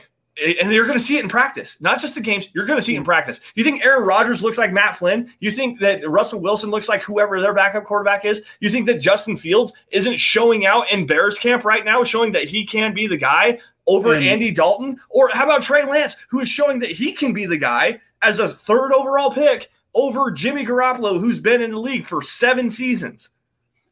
[0.60, 2.48] And you're going to see it in practice, not just the games.
[2.52, 3.40] You're going to see it in practice.
[3.54, 5.30] You think Aaron Rodgers looks like Matt Flynn?
[5.38, 8.42] You think that Russell Wilson looks like whoever their backup quarterback is?
[8.58, 12.42] You think that Justin Fields isn't showing out in Bears camp right now, showing that
[12.44, 14.98] he can be the guy over and, Andy Dalton?
[15.08, 18.40] Or how about Trey Lance, who is showing that he can be the guy as
[18.40, 23.30] a third overall pick over Jimmy Garoppolo, who's been in the league for seven seasons?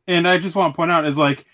[0.09, 1.44] And I just want to point out is like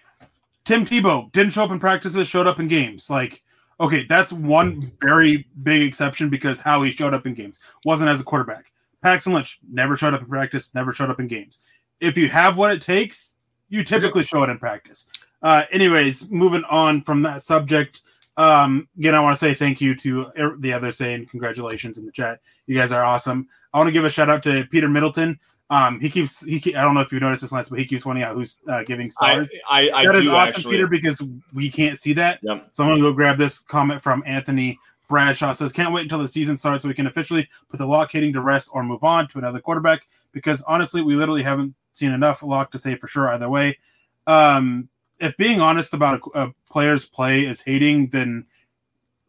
[0.65, 3.11] Tim Tebow didn't show up in practices, showed up in games.
[3.11, 3.43] Like
[3.81, 8.21] Okay, that's one very big exception because how he showed up in games wasn't as
[8.21, 8.73] a quarterback.
[9.03, 11.61] Paxton Lynch never showed up in practice, never showed up in games.
[12.01, 13.37] If you have what it takes,
[13.69, 15.09] you typically show it in practice.
[15.43, 18.03] Uh, anyways, moving on from that subject.
[18.37, 22.13] Um, again, I want to say thank you to the other saying congratulations in the
[22.13, 22.41] chat.
[22.67, 23.49] You guys are awesome.
[23.73, 25.39] I want to give a shout out to Peter Middleton.
[25.71, 26.61] Um, he keeps he.
[26.61, 28.63] Keep, I don't know if you noticed this, Lance, but he keeps pointing out who's
[28.69, 29.53] uh, giving stars.
[29.69, 30.73] I, I, I that is awesome, actually.
[30.73, 32.39] Peter, because we can't see that.
[32.43, 32.69] Yep.
[32.73, 35.53] So I'm gonna go grab this comment from Anthony Bradshaw.
[35.53, 38.33] Says can't wait until the season starts so we can officially put the lock hitting
[38.33, 40.09] to rest or move on to another quarterback.
[40.33, 43.79] Because honestly, we literally haven't seen enough lock to say for sure either way.
[44.27, 44.89] Um,
[45.21, 48.47] if being honest about a, a player's play is hating, then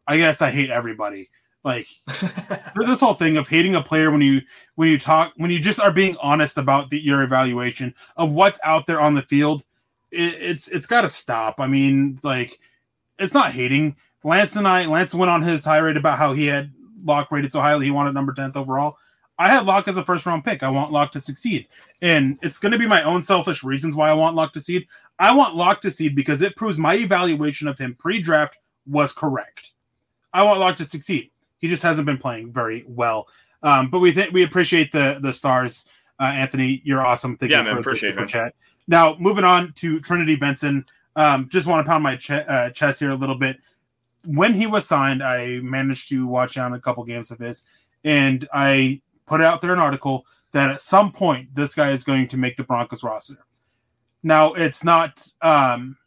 [0.08, 1.30] I guess I hate everybody.
[1.64, 4.42] Like for this whole thing of hating a player when you
[4.76, 8.60] when you talk when you just are being honest about the, your evaluation of what's
[8.64, 9.66] out there on the field,
[10.12, 11.60] it, it's it's got to stop.
[11.60, 12.60] I mean, like
[13.18, 13.98] it's not hating.
[14.24, 16.72] Lance and I, Lance went on his tirade about how he had
[17.04, 18.98] Lock rated so highly he wanted number tenth overall.
[19.38, 20.64] I had Lock as a first round pick.
[20.64, 21.68] I want Lock to succeed,
[22.02, 24.88] and it's going to be my own selfish reasons why I want Lock to succeed.
[25.18, 29.12] I want Lock to succeed because it proves my evaluation of him pre draft was
[29.12, 29.74] correct.
[30.34, 31.32] I want Lock to succeed.
[31.60, 33.28] He just hasn't been playing very well.
[33.62, 35.88] Um, but we think we appreciate the the stars,
[36.20, 36.82] uh, Anthony.
[36.84, 37.38] You're awesome.
[37.38, 38.56] Thank yeah, you man, for appreciate the chat.
[38.88, 40.86] Now moving on to Trinity Benson.
[41.16, 43.58] Um, just want to pound my ch- uh, chest here a little bit.
[44.28, 47.66] When he was signed, I managed to watch down a couple games of his,
[48.04, 52.28] and I put out there an article that at some point this guy is going
[52.30, 53.38] to make the Broncos roster.
[54.24, 55.98] Now it's not um,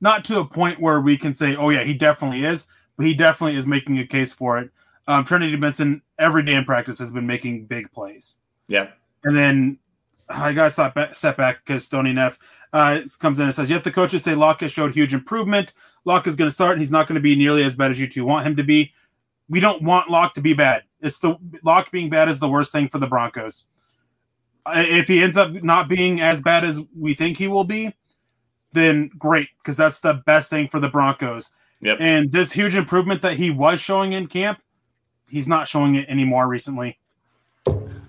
[0.00, 3.14] not to a point where we can say, "Oh yeah, he definitely is," but he
[3.14, 4.70] definitely is making a case for it.
[5.08, 8.38] Um, Trinity Benson every day in practice has been making big plays.
[8.68, 8.88] Yeah,
[9.24, 9.78] and then
[10.28, 12.38] I gotta stop back, step back because Stony Neff
[12.72, 15.72] uh, comes in and says, "Yet the coaches say Lock has showed huge improvement.
[16.06, 16.72] Lock is going to start.
[16.72, 18.64] And he's not going to be nearly as bad as you two want him to
[18.64, 18.94] be.
[19.50, 20.84] We don't want Lock to be bad.
[21.00, 23.66] It's the Lock being bad is the worst thing for the Broncos.
[24.68, 27.94] If he ends up not being as bad as we think he will be,
[28.72, 31.54] then great because that's the best thing for the Broncos.
[31.80, 31.98] Yep.
[32.00, 34.60] And this huge improvement that he was showing in camp,
[35.28, 36.98] he's not showing it anymore recently.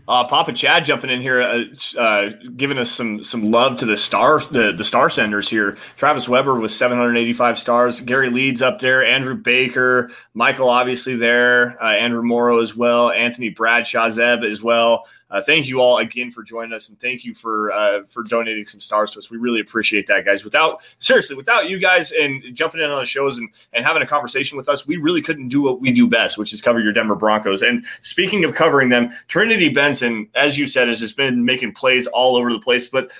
[0.08, 1.66] Uh, Papa Chad jumping in here, uh,
[2.00, 5.78] uh, giving us some some love to the star the, the star senders here.
[5.98, 8.00] Travis Weber with 785 stars.
[8.00, 9.04] Gary Leeds up there.
[9.04, 11.82] Andrew Baker, Michael obviously there.
[11.84, 13.12] Uh, Andrew Morrow as well.
[13.12, 15.06] Anthony Bradshaw Zeb as well.
[15.30, 18.66] Uh, thank you all again for joining us, and thank you for uh, for donating
[18.66, 19.30] some stars to us.
[19.30, 20.46] We really appreciate that, guys.
[20.46, 24.08] Without seriously, without you guys and jumping in on the shows and, and having a
[24.08, 26.94] conversation with us, we really couldn't do what we do best, which is cover your
[26.94, 27.62] Denver Broncos.
[27.62, 32.08] And speaking of covering them, Trinity Benson, as you said, has just been making plays
[32.08, 32.88] all over the place.
[32.88, 33.12] But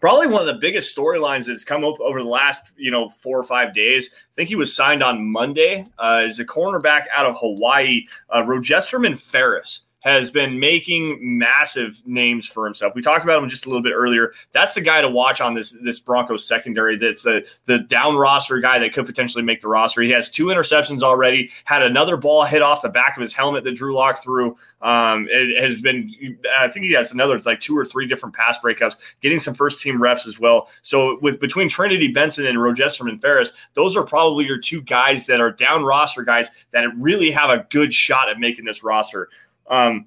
[0.00, 3.38] probably one of the biggest storylines that's come up over the last you know four
[3.38, 4.10] or five days.
[4.12, 5.84] I think he was signed on Monday.
[6.00, 12.46] Uh, is a cornerback out of Hawaii, uh, Rojesterman Farris has been making massive names
[12.46, 12.94] for himself.
[12.94, 14.32] We talked about him just a little bit earlier.
[14.52, 16.96] That's the guy to watch on this this Broncos secondary.
[16.96, 20.02] That's the the down roster guy that could potentially make the roster.
[20.02, 21.50] He has two interceptions already.
[21.64, 24.56] Had another ball hit off the back of his helmet that Drew Lock threw.
[24.80, 26.38] Um, it has been.
[26.58, 27.36] I think he has another.
[27.36, 28.96] It's like two or three different pass breakups.
[29.20, 30.68] Getting some first team reps as well.
[30.82, 35.40] So with between Trinity Benson and Rojesterman Farris, those are probably your two guys that
[35.40, 39.28] are down roster guys that really have a good shot at making this roster.
[39.68, 40.06] Um,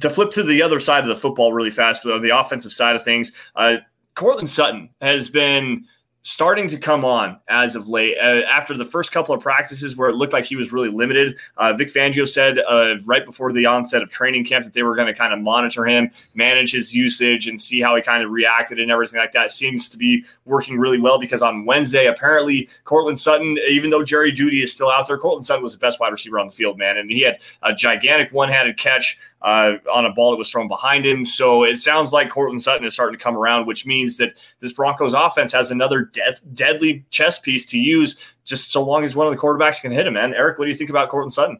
[0.00, 3.04] to flip to the other side of the football really fast, the offensive side of
[3.04, 3.76] things, uh,
[4.14, 5.86] Courtland Sutton has been
[6.26, 8.16] starting to come on as of late.
[8.18, 11.36] Uh, after the first couple of practices where it looked like he was really limited,
[11.56, 14.96] uh, Vic Fangio said uh, right before the onset of training camp that they were
[14.96, 18.32] going to kind of monitor him, manage his usage, and see how he kind of
[18.32, 19.52] reacted and everything like that.
[19.52, 24.32] Seems to be working really well because on Wednesday, apparently, Courtland Sutton, even though Jerry
[24.32, 26.76] Jeudy is still out there, Courtland Sutton was the best wide receiver on the field,
[26.76, 26.96] man.
[26.96, 30.68] And he had a gigantic one handed catch uh, on a ball that was thrown
[30.68, 31.24] behind him.
[31.24, 34.72] So it sounds like Courtland Sutton is starting to come around, which means that this
[34.72, 39.26] Broncos offense has another death, deadly chess piece to use just so long as one
[39.26, 40.34] of the quarterbacks can hit him, man.
[40.34, 41.58] Erick, what do you think about Courtland Sutton?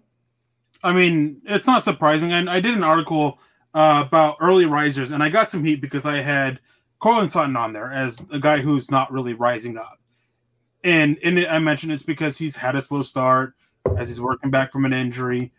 [0.82, 2.32] I mean, it's not surprising.
[2.32, 3.38] I, I did an article
[3.74, 6.60] uh, about early risers, and I got some heat because I had
[6.98, 10.00] Courtland Sutton on there as a guy who's not really rising up.
[10.82, 13.54] And in it, I mentioned it's because he's had a slow start
[13.96, 15.52] as he's working back from an injury,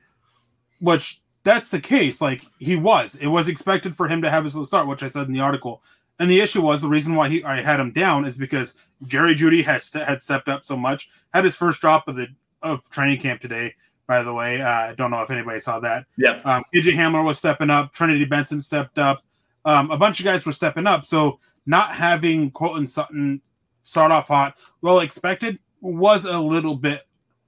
[0.80, 2.20] which that's the case.
[2.20, 5.08] Like he was, it was expected for him to have his slow start, which I
[5.08, 5.82] said in the article.
[6.20, 8.76] And the issue was the reason why he I had him down is because
[9.06, 11.10] Jerry Jeudy has had stepped up so much.
[11.34, 12.28] Had his first drop of the
[12.62, 13.76] of training camp today.
[14.08, 16.06] By the way, uh, I don't know if anybody saw that.
[16.18, 16.42] Yeah.
[16.44, 17.94] Um, KJ Hamler was stepping up.
[17.94, 19.22] Trinity Benson stepped up.
[19.64, 21.06] Um, a bunch of guys were stepping up.
[21.06, 23.42] So not having Courtland Sutton
[23.84, 27.04] start off hot, well expected, was a little bit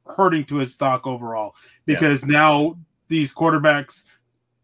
[0.05, 1.53] hurting to his stock overall
[1.85, 2.33] because yeah.
[2.33, 2.77] now
[3.09, 4.05] these quarterbacks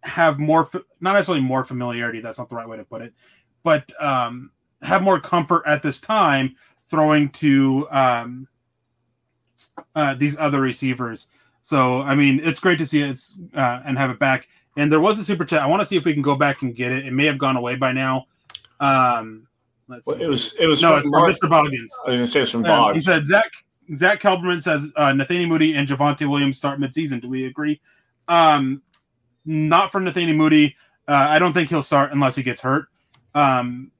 [0.03, 0.69] have more,
[1.01, 2.21] not necessarily more familiarity.
[2.21, 3.13] That's not the right way to put it,
[3.63, 6.55] but um, have more comfort at this time
[6.87, 8.47] throwing to um,
[9.95, 11.27] uh, these other receivers.
[11.61, 13.19] So, I mean, it's great to see it
[13.55, 14.47] uh, and have it back.
[14.77, 15.61] And there was a super chat.
[15.61, 17.05] I want to see if we can go back and get it.
[17.05, 18.25] It may have gone away by now.
[18.79, 19.47] Um,
[19.87, 21.49] let's well, it was it was no, from it's from Mr.
[21.49, 21.93] Boggins.
[22.05, 22.89] I was going to say it's from Boggs.
[22.89, 23.51] Um, he said Zach
[23.95, 27.21] Zach Kelberman says uh, Netane Muti and Javonte Williams start midseason.
[27.21, 27.79] Do we agree?
[28.27, 28.81] Um,
[29.45, 30.75] not from Netane Muti.
[31.07, 32.87] Uh, I don't think he'll start unless he gets hurt.
[33.33, 33.91] Um,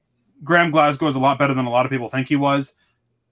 [0.42, 2.74] Graham Glasgow is a lot better than a lot of people think he was.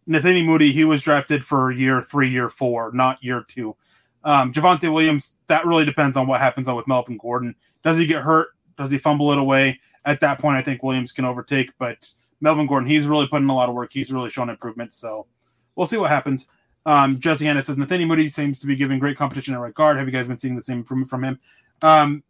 [0.09, 3.74] Netane Muti, he was drafted for year three, year four, not year two.
[4.22, 7.55] Um, Javonte Williams, that really depends on what happens on with Melvin Gordon.
[7.82, 8.49] Does he get hurt?
[8.76, 9.80] Does he fumble it away?
[10.05, 11.70] At that point, I think Williams can overtake.
[11.78, 13.90] But Melvin Gordon, he's really putting a lot of work.
[13.92, 14.92] He's really shown improvement.
[14.92, 15.26] So
[15.76, 16.49] we'll see what happens.
[16.87, 19.97] Um, Jesse Hanna says Netane Muti seems to be giving great competition at right guard.
[19.97, 21.39] Have you guys been seeing the same improvement from him?
[21.82, 22.22] Um,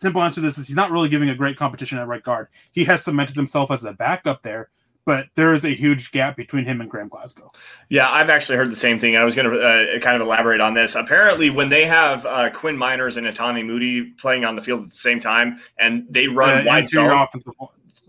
[0.00, 2.48] simple answer to this is he's not really giving a great competition at right guard.
[2.72, 4.68] He has cemented himself as a backup there,
[5.04, 7.50] but there is a huge gap between him and Graham Glasgow.
[7.88, 9.16] Yeah, I've actually heard the same thing.
[9.16, 10.94] I was going to uh, kind of elaborate on this.
[10.94, 14.90] Apparently, when they have uh, Quinn Meinerz and Netane Muti playing on the field at
[14.90, 17.10] the same time, and they run uh, wide zone,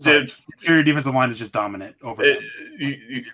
[0.04, 2.40] the interior defensive line is just dominant over it,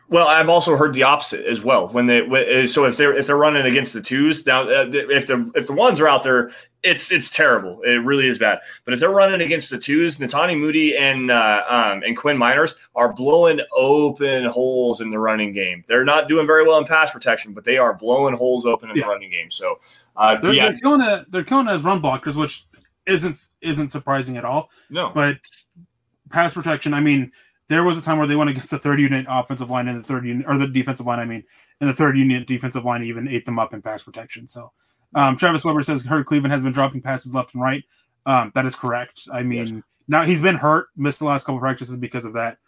[0.08, 1.88] well, I've also heard the opposite as well.
[1.88, 5.26] When they uh, so if they're if they're running against the twos now, uh, if
[5.26, 6.50] the if the ones are out there,
[6.82, 7.80] it's it's terrible.
[7.82, 8.60] It really is bad.
[8.84, 12.76] But if they're running against the twos, Netane Muti and uh, um, and Quinn Meinerz
[12.94, 15.84] are blowing open holes in the running game.
[15.86, 18.96] They're not doing very well in pass protection, but they are blowing holes open in
[18.96, 19.04] yeah.
[19.04, 19.50] the running game.
[19.50, 19.78] So
[20.16, 20.68] uh, they're, yeah.
[20.68, 21.30] they're killing it.
[21.30, 22.64] They're killing it as run blockers, which
[23.06, 24.70] isn't isn't surprising at all.
[24.90, 25.38] No, but
[26.30, 26.94] pass protection.
[26.94, 27.32] I mean,
[27.68, 30.06] there was a time where they went against the third unit offensive line and the
[30.06, 31.18] third unit or the defensive line.
[31.18, 31.44] I mean,
[31.80, 34.48] and the third unit defensive line even ate them up in pass protection.
[34.48, 34.72] So,
[35.14, 37.84] um, Travis Weber says Hurt Cleveland has been dropping passes left and right.
[38.26, 39.28] Um, that is correct.
[39.32, 39.82] I mean, yes.
[40.08, 42.58] now he's been hurt, missed the last couple practices because of that.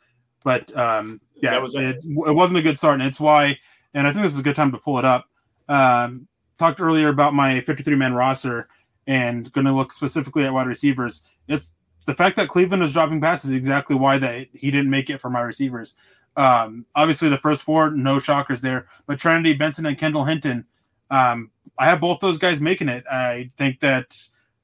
[0.44, 3.58] But um, yeah, was it, it, wasn't a good start, and it's why.
[3.94, 5.26] And I think this is a good time to pull it up.
[5.68, 6.26] Um,
[6.58, 8.68] talked earlier about my 53 man roster
[9.06, 11.22] and going to look specifically at wide receivers.
[11.48, 11.74] It's
[12.06, 15.20] the fact that Cleveland is dropping passes is exactly why that he didn't make it
[15.20, 15.94] for my receivers.
[16.36, 20.64] Um, obviously, the first four, no shockers there, but Trinity Benson and Kendall Hinton,
[21.10, 23.04] um, I have both those guys making it.
[23.10, 24.16] I think that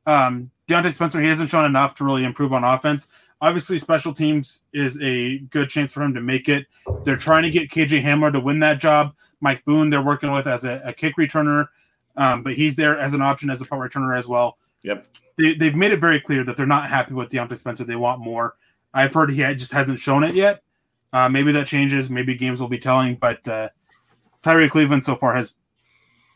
[0.06, 3.08] um, Diontae Spencer, he hasn't shown enough to really improve on offense.
[3.40, 6.66] Obviously, special teams is a good chance for him to make it.
[7.04, 9.14] They're trying to get KJ Hamler to win that job.
[9.40, 11.68] Mike Boone, they're working with as a, a kick returner,
[12.16, 14.58] um, but he's there as an option as a punt returner as well.
[14.82, 15.06] Yep.
[15.36, 17.84] They, they've made it very clear that they're not happy with Diontae Spencer.
[17.84, 18.56] They want more.
[18.92, 20.62] I've heard he just hasn't shown it yet.
[21.12, 22.10] Uh, maybe that changes.
[22.10, 23.16] Maybe games will be telling.
[23.16, 23.68] But uh,
[24.42, 25.56] Tyree Cleveland so far has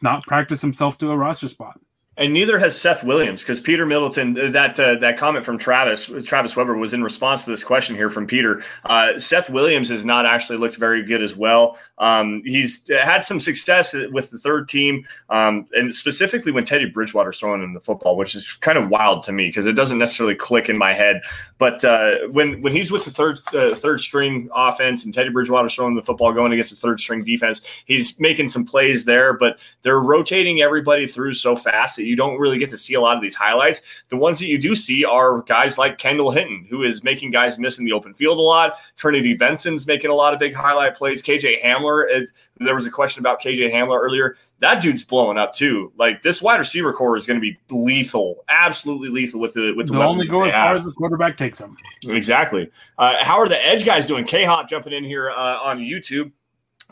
[0.00, 1.80] not practiced himself to a roster spot
[2.18, 4.38] and neither has Seth Williams because Peter Middleton.
[4.38, 7.96] Uh, that uh, that comment from Travis Travis Weber was in response to this question
[7.96, 8.62] here from Peter.
[8.84, 11.78] Uh, Seth Williams has not actually looked very good as well.
[11.96, 17.38] Um, he's had some success with the third team, um, and specifically when Teddy Bridgewater's
[17.38, 20.34] throwing in the football, which is kind of wild to me because it doesn't necessarily
[20.34, 21.22] click in my head.
[21.56, 25.74] But uh, when when he's with the third uh, third string offense and Teddy Bridgewater's
[25.74, 29.32] throwing the football going against the third string defense, he's making some plays there.
[29.32, 33.00] But they're rotating everybody through so fast that you don't really get to see a
[33.00, 33.80] lot of these highlights.
[34.08, 37.58] The ones that you do see are guys like Kendall Hinton, who is making guys
[37.58, 38.74] miss in the open field a lot.
[38.96, 41.22] Trinity Benson's making a lot of big highlight plays.
[41.22, 44.36] KJ Hamler, it, there was a question about KJ Hamler earlier.
[44.58, 45.92] That dude's blowing up too.
[45.96, 49.86] Like this wide receiver corps is going to be lethal, absolutely lethal with the with
[49.86, 49.92] the.
[49.92, 51.76] They'll only go as far as the quarterback takes them.
[52.08, 52.70] Exactly.
[52.98, 54.24] Uh, how are the edge guys doing?
[54.24, 56.32] K Hop jumping in here uh, on YouTube.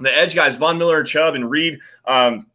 [0.01, 1.79] The edge guys, Von Miller and Chubb and Reed.
[2.07, 2.47] Um,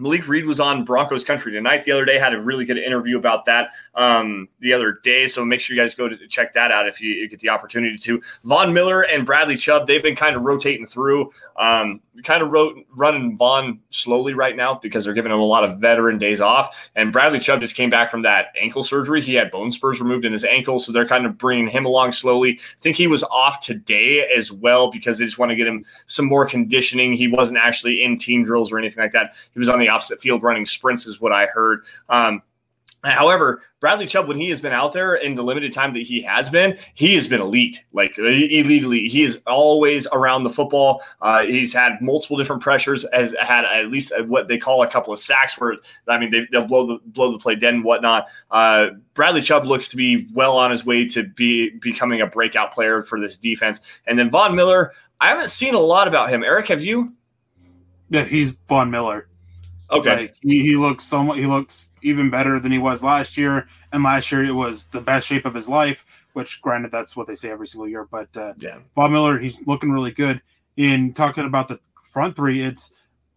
[0.00, 2.18] Malik Reed was on Broncos Country tonight the other day.
[2.18, 5.26] Had a really good interview about that um, the other day.
[5.26, 7.50] So make sure you guys go to check that out if you, you, get the
[7.50, 8.22] opportunity to.
[8.44, 11.30] Von Miller and Bradley Chubb, they've been kind of rotating through.
[11.56, 12.52] Um, kind of
[12.94, 16.90] running Von slowly right now because they're giving him a lot of veteran days off.
[16.94, 19.22] And Bradley Chubb just came back from that ankle surgery.
[19.22, 22.12] He had bone spurs removed in his ankle, so they're kind of bringing him along
[22.12, 22.58] slowly.
[22.58, 25.82] I think he was off today as well because they just want to get him
[26.06, 27.12] some more conditioning.
[27.12, 29.32] He wasn't actually in team drills or anything like that.
[29.52, 31.84] He was on the opposite field running sprints, is what I heard.
[32.08, 32.42] Um,
[33.02, 36.20] However, Bradley Chubb, when he has been out there in the limited time that he
[36.22, 39.10] has been, he has been elite, like elite.
[39.10, 41.02] He is always around the football.
[41.22, 45.14] Uh, he's had multiple different pressures, has had at least what they call a couple
[45.14, 45.76] of sacks where,
[46.08, 48.26] I mean, they, will blow the blow the play dead and whatnot.
[48.50, 52.74] Uh, Bradley Chubb looks to be well on his way to be becoming a breakout
[52.74, 53.80] player for this defense.
[54.06, 56.44] And then Von Miller, I haven't seen a lot about him.
[56.44, 57.08] Erick, have you?
[58.10, 59.26] Yeah, he's Von Miller.
[59.92, 60.16] Okay.
[60.16, 63.68] Like, he, he looks somewhat he looks even better than he was last year.
[63.92, 67.26] And last year it was the best shape of his life, which granted that's what
[67.26, 68.06] they say every single year.
[68.10, 70.40] But uh yeah, Von Miller, he's looking really good.
[70.76, 72.92] In talking about the front three, it's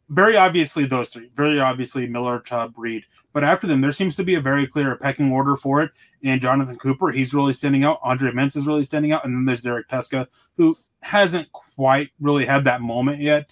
[0.09, 1.29] very obviously those three.
[1.35, 3.03] Very obviously Miller, Chubb, Reed.
[3.33, 5.91] But after them, there seems to be a very clear pecking order for it.
[6.23, 7.99] And Jonathon Cooper, he's really standing out.
[8.03, 9.25] Andre Mintze is really standing out.
[9.25, 13.51] And then there's Derek Tuszka, who hasn't quite really had that moment yet.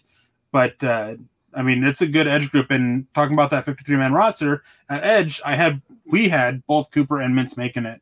[0.51, 1.15] But uh,
[1.53, 2.71] I mean, it's a good edge group.
[2.71, 7.21] And talking about that 53 man roster at edge, I had we had both Cooper
[7.21, 8.01] and Mintze making it.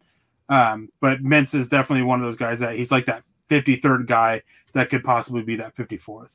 [0.50, 4.42] Um, but Mintze is definitely one of those guys that he's like that 53rd guy
[4.74, 6.30] that could possibly be that 54th.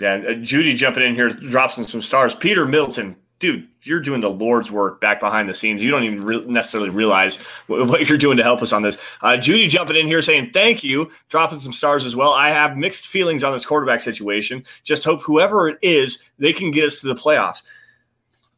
[0.00, 2.34] Yeah, uh, Judy jumping in here drops in some stars.
[2.34, 5.82] Peter Middleton dude, you're doing the Lord's work back behind the scenes.
[5.82, 8.96] You don't even re- necessarily realize what, what, you're doing to help us on this.
[9.20, 12.32] Uh, Judy jumping in here saying thank you, dropping some stars as well.
[12.32, 14.64] I have mixed feelings on this quarterback situation.
[14.84, 17.62] Just hope whoever it is, they can get us to the playoffs.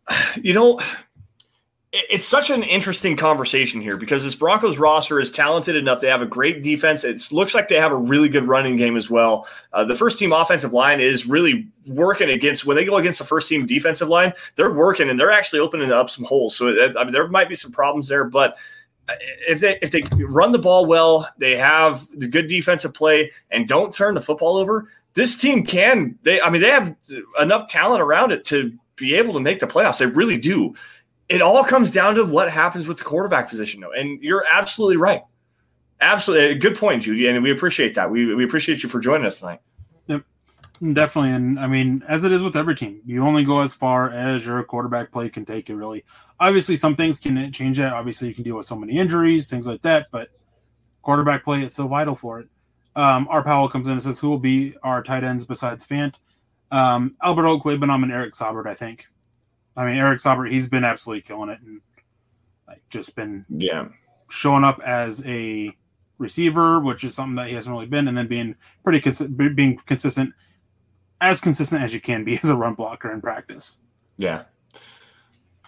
[0.36, 0.78] You know,
[1.96, 6.00] it's such an interesting conversation here because this Broncos roster is talented enough.
[6.00, 7.04] They have a great defense.
[7.04, 9.46] It looks like they have a really good running game as well.
[9.72, 13.24] Uh, the first team offensive line is really working against when they go against the
[13.24, 14.32] first team defensive line.
[14.56, 16.56] They're working and they're actually opening up some holes.
[16.56, 18.56] So it, I mean, there might be some problems there, but
[19.08, 19.14] uh,
[19.48, 23.68] if they if they run the ball well, they have the good defensive play and
[23.68, 24.90] don't turn the football over.
[25.12, 26.18] This team can.
[26.24, 26.96] They I mean they have
[27.40, 29.98] enough talent around it to be able to make the playoffs.
[29.98, 30.74] They really do
[31.28, 33.92] it all comes down to what happens with the quarterback position, though.
[33.92, 35.22] And you're absolutely right.
[36.00, 36.56] Absolutely.
[36.56, 37.26] Good point, Judy.
[37.28, 38.10] And we appreciate that.
[38.10, 39.60] We, we appreciate you for joining us tonight.
[40.06, 40.22] Yep.
[40.92, 41.30] Definitely.
[41.30, 44.44] And I mean, as it is with every team, you only go as far as
[44.44, 46.04] your quarterback play can take it, really.
[46.40, 47.92] Obviously, some things can change that.
[47.92, 50.08] Obviously, you can deal with so many injuries, things like that.
[50.10, 50.28] But
[51.00, 52.48] quarterback play, it's so vital for it.
[52.96, 56.16] Um, our Powell comes in and says, Who will be our tight ends besides Fant?
[56.70, 59.06] Um, Albert Okwuegbunam and Eric Saubert, I think.
[59.76, 61.80] I mean, Eric Saubert, he's been absolutely killing it and
[62.68, 63.88] like just been yeah
[64.30, 65.74] showing up as a
[66.18, 69.00] receiver, which is something that he hasn't really been, and then being pretty
[69.54, 70.32] being consistent,
[71.20, 73.80] as consistent as you can be as a run blocker in practice.
[74.16, 74.44] Yeah.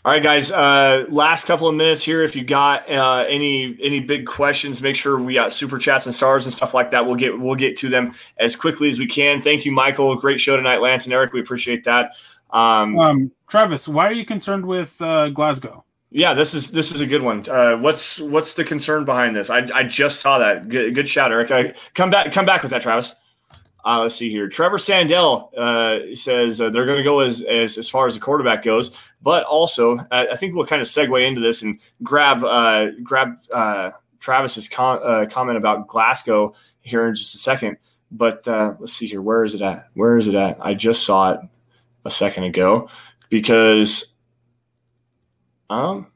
[0.04, 0.52] All right, guys.
[0.52, 2.22] Uh, last couple of minutes here.
[2.22, 6.14] If you got uh, any any big questions, make sure we got super chats and
[6.14, 7.07] stars and stuff like that.
[7.07, 9.40] We'll get we'll get to them as quickly as we can.
[9.40, 10.14] Thank you, Michael.
[10.14, 11.32] Great show tonight, Lance and Erick.
[11.32, 12.12] We appreciate that.
[12.51, 15.84] Um, um, Travis, why are you concerned with uh, Glasgow?
[16.11, 17.49] Yeah, this is this is a good one.
[17.49, 19.51] Uh, what's what's the concern behind this?
[19.51, 20.68] I, I just saw that.
[20.68, 21.51] Good, good shout, Erick.
[21.51, 23.14] I, come back come back with that, Travis.
[23.84, 24.49] Uh, let's see here.
[24.49, 28.20] Trevor Sandell uh, says uh, they're going to go as, as as far as the
[28.20, 32.86] quarterback goes, but also I think we'll kind of segue into this and grab uh,
[33.03, 37.76] grab uh, Travis's com- uh, comment about Glasgow here in just a second.
[38.11, 39.22] But let's see here.
[39.22, 39.88] Where is it at?
[39.94, 40.64] Where is it at?
[40.64, 41.40] I just saw it
[42.07, 42.88] a second ago
[43.28, 44.07] because
[45.68, 46.07] um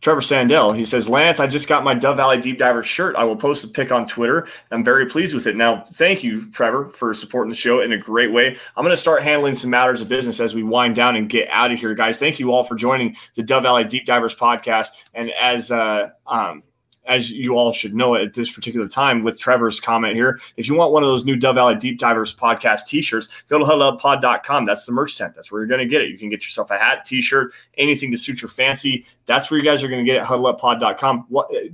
[0.00, 0.74] Trevor Sandell.
[0.74, 3.16] He says, Lance, I just got my Dove Valley Deep Diver shirt.
[3.16, 4.48] I will post a pic on Twitter.
[4.70, 5.56] I'm very pleased with it.
[5.56, 8.56] Now, thank you, Trevor, for supporting the show in a great way.
[8.76, 11.48] I'm going to start handling some matters of business as we wind down and get
[11.50, 12.18] out of here, guys.
[12.18, 14.88] Thank you all for joining the Dove Valley Deep Divers podcast.
[15.12, 16.62] And as uh, um,
[17.10, 20.40] as you all should know at this particular time with Trevor's comment here.
[20.56, 23.64] If you want one of those new Dove Valley Deep Divers podcast t-shirts, go to
[23.64, 24.64] huddleuppod.com.
[24.64, 25.34] That's the merch tent.
[25.34, 26.10] That's where you're going to get it.
[26.10, 29.04] You can get yourself a hat, t-shirt, anything to suit your fancy.
[29.26, 31.26] That's where you guys are going to get it, huddleuppod.com.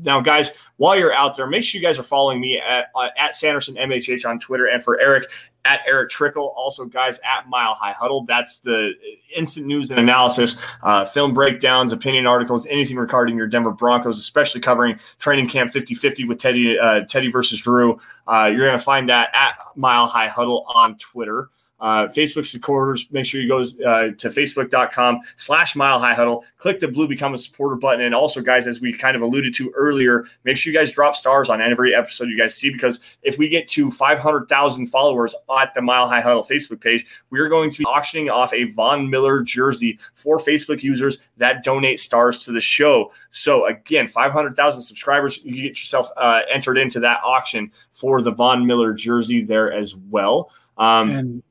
[0.03, 3.09] Now, guys, while you're out there, make sure you guys are following me at, uh,
[3.19, 5.31] at Sanderson MHH on Twitter and for Erick
[5.67, 6.55] at Erick Trickel.
[6.57, 8.25] Also, guys, at Mile High Huddle.
[8.25, 8.93] That's the
[9.35, 14.61] instant news and analysis, uh, film breakdowns, opinion articles, anything regarding your Denver Broncos, especially
[14.61, 17.99] covering training camp 50 50 with Teddy, uh, Teddy versus Drew.
[18.27, 21.51] Uh, you're going to find that at Mile High Huddle on Twitter.
[21.79, 26.45] Uh, Facebook supporters, make sure you go uh, to facebook.com slash mile high huddle.
[26.57, 28.01] Click the blue become a supporter button.
[28.01, 31.15] And also, guys, as we kind of alluded to earlier, make sure you guys drop
[31.15, 35.75] stars on every episode you guys see because if we get to 500,000 followers at
[35.75, 39.43] the Mile High Huddle Facebook page, we're going to be auctioning off a Von Miller
[39.43, 43.13] jersey for Facebook users that donate stars to the show.
[43.31, 48.67] So, again, 500,000 subscribers, you get yourself uh, entered into that auction for the Von
[48.67, 50.51] Miller jersey there as well.
[50.79, 51.43] Um, and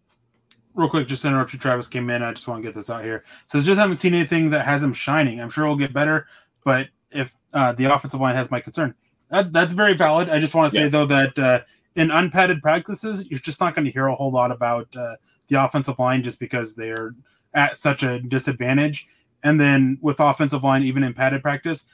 [0.75, 2.21] real quick, just to interrupt you, Travis came in.
[2.21, 3.23] I just want to get this out here.
[3.47, 5.41] Says just haven't seen anything that has him shining.
[5.41, 6.27] I'm sure he'll get better,
[6.63, 8.93] but if uh, the offensive line has my concern,
[9.29, 10.29] that, that's very valid.
[10.29, 10.89] I just want to say yeah.
[10.89, 11.61] though that uh,
[11.95, 15.15] in unpadded practices, you're just not going to hear a whole lot about uh,
[15.47, 17.15] the offensive line just because they're
[17.53, 19.07] at such a disadvantage.
[19.43, 21.87] And then with offensive line, even in padded practice,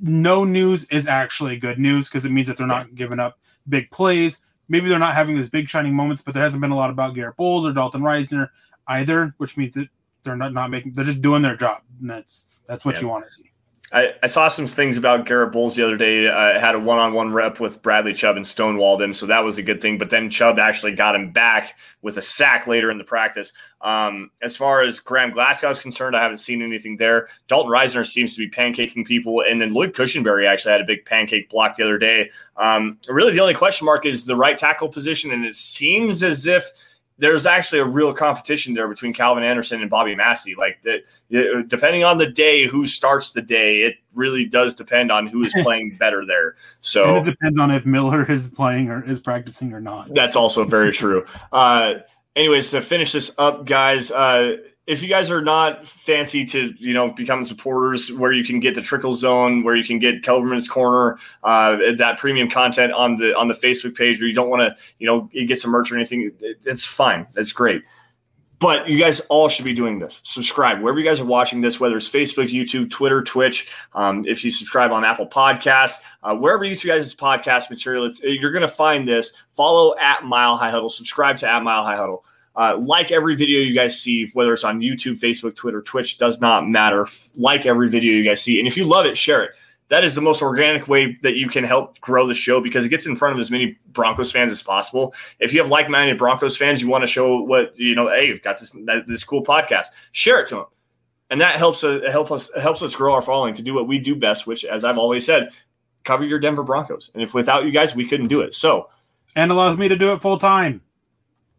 [0.00, 3.38] no news is actually good news because it means that they're not giving up
[3.68, 6.76] big plays maybe they're not having these big shining moments, but there hasn't been a
[6.76, 8.50] lot about Garett Bolles or Dalton Risner
[8.86, 9.88] either, which means that
[10.24, 11.82] they're not, not making they're just doing their job.
[12.00, 13.02] And that's that's what yeah.
[13.02, 13.50] you want to see.
[13.90, 16.28] I, I, saw some things about Garett Bolles the other day.
[16.28, 19.62] I had a one-on-one rep with Bradley Chubb and stonewalled him, so that was a
[19.62, 19.96] good thing.
[19.96, 23.54] But then Chubb actually got him back with a sack later in the practice.
[23.80, 27.28] Um, as far as Graham Glasgow is concerned, I haven't seen anything there.
[27.46, 31.06] Dalton Risner seems to be pancaking people, and then Lloyd Cushenberry actually had a big
[31.06, 32.30] pancake block the other day.
[32.58, 36.46] Um, really, the only question mark is the right tackle position, and it seems as
[36.46, 36.70] if–
[37.18, 40.54] there's actually a real competition there between Calvin Anderson and Bobby Massie.
[40.54, 45.26] Like the, depending on the day, who starts the day, it really does depend on
[45.26, 46.54] who is playing better there.
[46.80, 50.14] So and it depends on if Miller is playing or is practicing or not.
[50.14, 51.26] That's also very true.
[51.52, 51.94] Uh,
[52.36, 54.58] anyways, to finish this up, guys, uh,
[54.88, 58.74] if you guys are not fancy to you know become supporters where you can get
[58.74, 63.36] the trickle zone where you can get kelberman's corner uh, that premium content on the
[63.36, 65.96] on the facebook page or you don't want to you know get some merch or
[65.96, 66.32] anything
[66.64, 67.26] it's fine.
[67.34, 67.82] That's great.
[68.60, 70.20] But you guys all should be doing this.
[70.24, 70.80] Subscribe.
[70.80, 74.50] Wherever you guys are watching this whether it's facebook youtube twitter twitch um, if you
[74.50, 79.32] subscribe on apple podcasts uh, wherever you guys podcast material you're going to find this.
[79.52, 80.88] Follow at mile high huddle.
[80.88, 82.24] Subscribe to at mile high huddle
[82.58, 86.40] uh, like every video you guys see, whether it's on YouTube, Facebook, Twitter, Twitch, does
[86.40, 87.06] not matter.
[87.36, 88.58] Like every video you guys see.
[88.58, 89.52] And if you love it, share it.
[89.90, 92.88] That is the most organic way that you can help grow the show because it
[92.88, 95.14] gets in front of as many Broncos fans as possible.
[95.38, 98.08] If you have like-minded Broncos fans, you want to show what you know.
[98.08, 99.86] Hey, you've got this this cool podcast.
[100.10, 100.66] Share it to them,
[101.30, 103.98] and that helps uh, help us helps us grow our following to do what we
[103.98, 105.50] do best, which, as I've always said,
[106.04, 107.10] cover your Denver Broncos.
[107.14, 108.54] And if without you guys, we couldn't do it.
[108.54, 108.90] So,
[109.36, 110.82] and allows me to do it full time.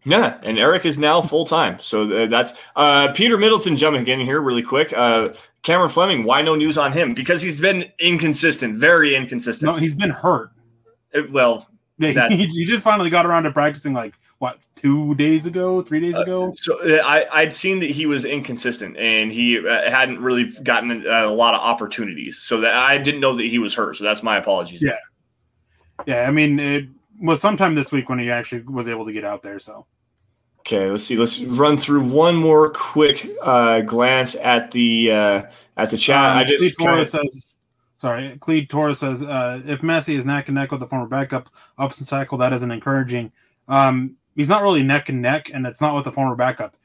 [0.06, 1.80] Yeah, and Erick is now full time.
[1.80, 4.94] So uh, that's uh, Peter Middleton jumping in here really quick.
[4.96, 5.30] Uh,
[5.62, 7.14] Cameron Fleming, why no news on him?
[7.14, 9.72] Because he's been inconsistent, very inconsistent.
[9.72, 10.52] No, he's been hurt.
[11.12, 15.46] It, well, yeah, he, he, just finally got around to practicing like what two days
[15.46, 16.54] ago, three days uh, ago.
[16.56, 21.06] so uh, I I'd seen that he was inconsistent and he uh, hadn't really gotten
[21.06, 22.38] a, a lot of opportunities.
[22.38, 23.98] So that I didn't know that he was hurt.
[23.98, 24.82] So that's my apologies.
[24.82, 24.98] Yeah,
[26.06, 26.28] yeah.
[26.28, 26.88] I mean, it,
[27.20, 29.60] was sometime this week when he actually was able to get out there.
[29.60, 29.86] So.
[30.60, 31.18] Okay, let's see.
[31.18, 35.44] Let's run through one more quick uh, glance at the uh,
[35.78, 36.32] at the chat.
[36.32, 37.06] Um, I just kinda...
[37.06, 37.58] says,
[37.98, 41.50] sorry, Clede Torres says uh, if Massie is neck and neck with the former backup
[41.78, 43.32] offensive tackle, that isn't encouraging.
[43.68, 46.76] Um, he's not really neck and neck, and it's not with the former backup.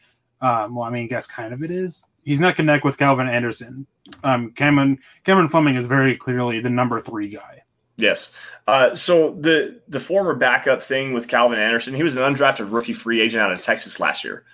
[0.40, 2.06] Um, well, I mean, I guess kind of it is.
[2.22, 3.86] He's neck and neck with Calvin Anderson.
[4.22, 7.63] Um, Cameron Cameron Fleming is very clearly the number three guy.
[7.96, 8.30] Yes.
[8.66, 12.92] Uh, so the the former backup thing with Calvin Anderson, he was an undrafted rookie
[12.92, 14.44] free agent out of Texas last year.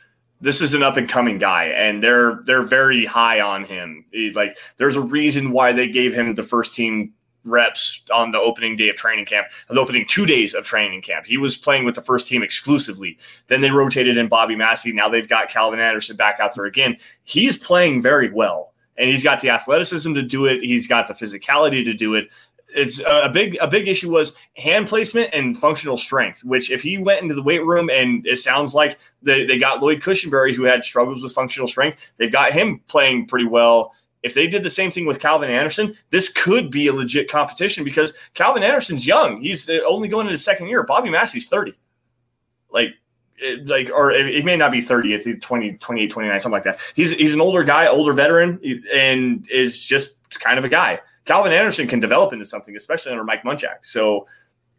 [0.42, 4.04] This is an up and coming guy, and they're they're very high on him.
[4.10, 7.12] He, like, there's a reason why they gave him the first team
[7.44, 11.24] reps on the opening day of training camp, the opening two days of training camp.
[11.24, 13.16] He was playing with the first team exclusively.
[13.48, 14.92] Then they rotated in Bobby Massie.
[14.92, 16.96] Now they've got Calvin Anderson back out there again.
[17.24, 20.62] He's playing very well, and he's got the athleticism to do it.
[20.62, 22.28] He's got the physicality to do it
[22.74, 26.44] it's a big a big issue was hand placement and functional strength.
[26.44, 29.82] Which if he went into the weight room and it sounds like they, they got
[29.82, 33.94] Lloyd Cushenberry who had struggles with functional strength, they've got him playing pretty well.
[34.22, 37.84] If they did the same thing with Calvin Anderson, this could be a legit competition
[37.84, 39.40] because Calvin Anderson's young.
[39.40, 40.82] He's uh, only going into his second year.
[40.82, 41.72] Bobby Massie's 30.
[42.70, 42.90] Like,
[43.64, 46.78] like, or it may not be 30, it's 20, 28, 29, something like that.
[46.94, 48.60] He's, he's an older guy, older veteran,
[48.92, 51.00] and is just kind of a guy.
[51.24, 53.78] Calvin Anderson can develop into something, especially under Mike Munchak.
[53.82, 54.26] So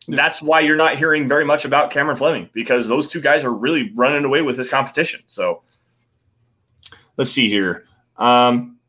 [0.07, 3.53] that's why you're not hearing very much about Cameron Fleming because those two guys are
[3.53, 5.21] really running away with this competition.
[5.27, 5.61] So
[7.17, 7.85] let's see here.
[8.17, 8.79] Um,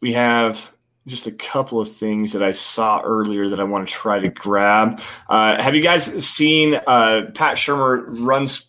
[0.00, 0.70] we have
[1.06, 4.28] just a couple of things that I saw earlier that I want to try to
[4.28, 5.00] grab.
[5.28, 8.66] Uh, have you guys seen uh, Pat Shurmur runs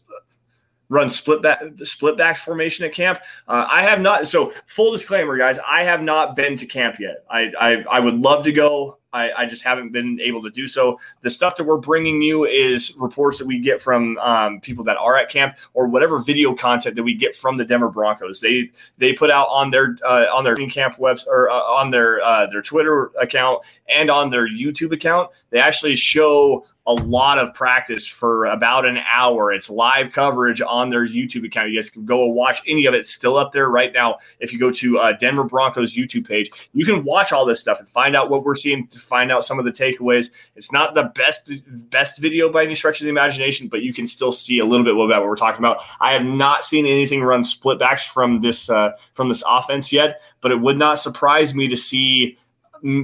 [0.91, 3.19] run split back split backs formation at camp.
[3.47, 4.27] Uh, I have not.
[4.27, 7.23] So full disclaimer, guys, I have not been to camp yet.
[7.29, 8.97] I I, I would love to go.
[9.13, 10.97] I, I, just haven't been able to do so.
[11.19, 14.95] The stuff that we're bringing you is reports that we get from um, people that
[14.95, 18.39] are at camp, or whatever video content that we get from the Denver Broncos.
[18.39, 22.21] They they put out on their uh, on their camp webs or uh, on their
[22.21, 25.29] uh, their Twitter account and on their YouTube account.
[25.49, 29.51] They actually show a lot of practice for about an hour.
[29.51, 31.69] It's live coverage on their YouTube account.
[31.69, 33.01] You guys can go watch any of it.
[33.01, 34.17] It's still up there right now.
[34.39, 37.79] If you go to uh, Denver Broncos YouTube page, you can watch all this stuff
[37.79, 38.87] and find out what we're seeing.
[38.87, 40.31] To find out some of the takeaways.
[40.55, 41.51] It's not the best
[41.91, 44.83] best video by any stretch of the imagination, but you can still see a little
[44.83, 45.83] bit about what we're talking about.
[45.99, 50.21] I have not seen anything run split backs from this uh, from this offense yet,
[50.41, 52.37] but it would not surprise me to see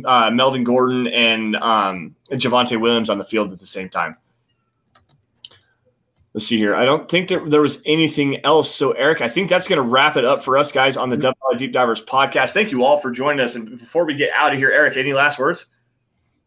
[0.06, 4.18] uh, Melvin Gordon and um, Javonte Williams on the field at the same time.
[6.34, 6.76] Let's see here.
[6.76, 8.74] I don't think that there was anything else.
[8.74, 11.18] So, Erick, I think that's going to wrap it up for us guys on the
[11.18, 12.52] Dove Deep Divers podcast.
[12.52, 13.56] Thank you all for joining us.
[13.56, 15.66] And before we get out of here, Erick, any last words?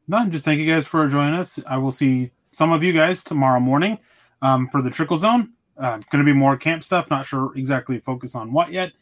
[0.07, 1.59] No, just thank you guys for joining us.
[1.67, 3.99] I will see some of you guys tomorrow morning
[4.43, 5.55] um, for the Trickel Zone.
[5.77, 7.11] Uh, going to be more camp stuff.
[7.11, 8.93] Not sure exactly focus on what yet,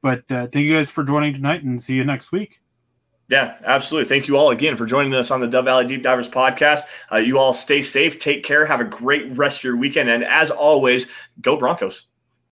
[0.00, 2.60] but uh, thank you guys for joining tonight, and see you next week.
[3.30, 4.08] Yeah, absolutely.
[4.08, 6.80] Thank you all again for joining us on the Dove Valley Deep Divers podcast.
[7.12, 10.24] Uh, you all stay safe, take care, have a great rest of your weekend, and
[10.24, 11.06] as always,
[11.40, 12.09] go Broncos.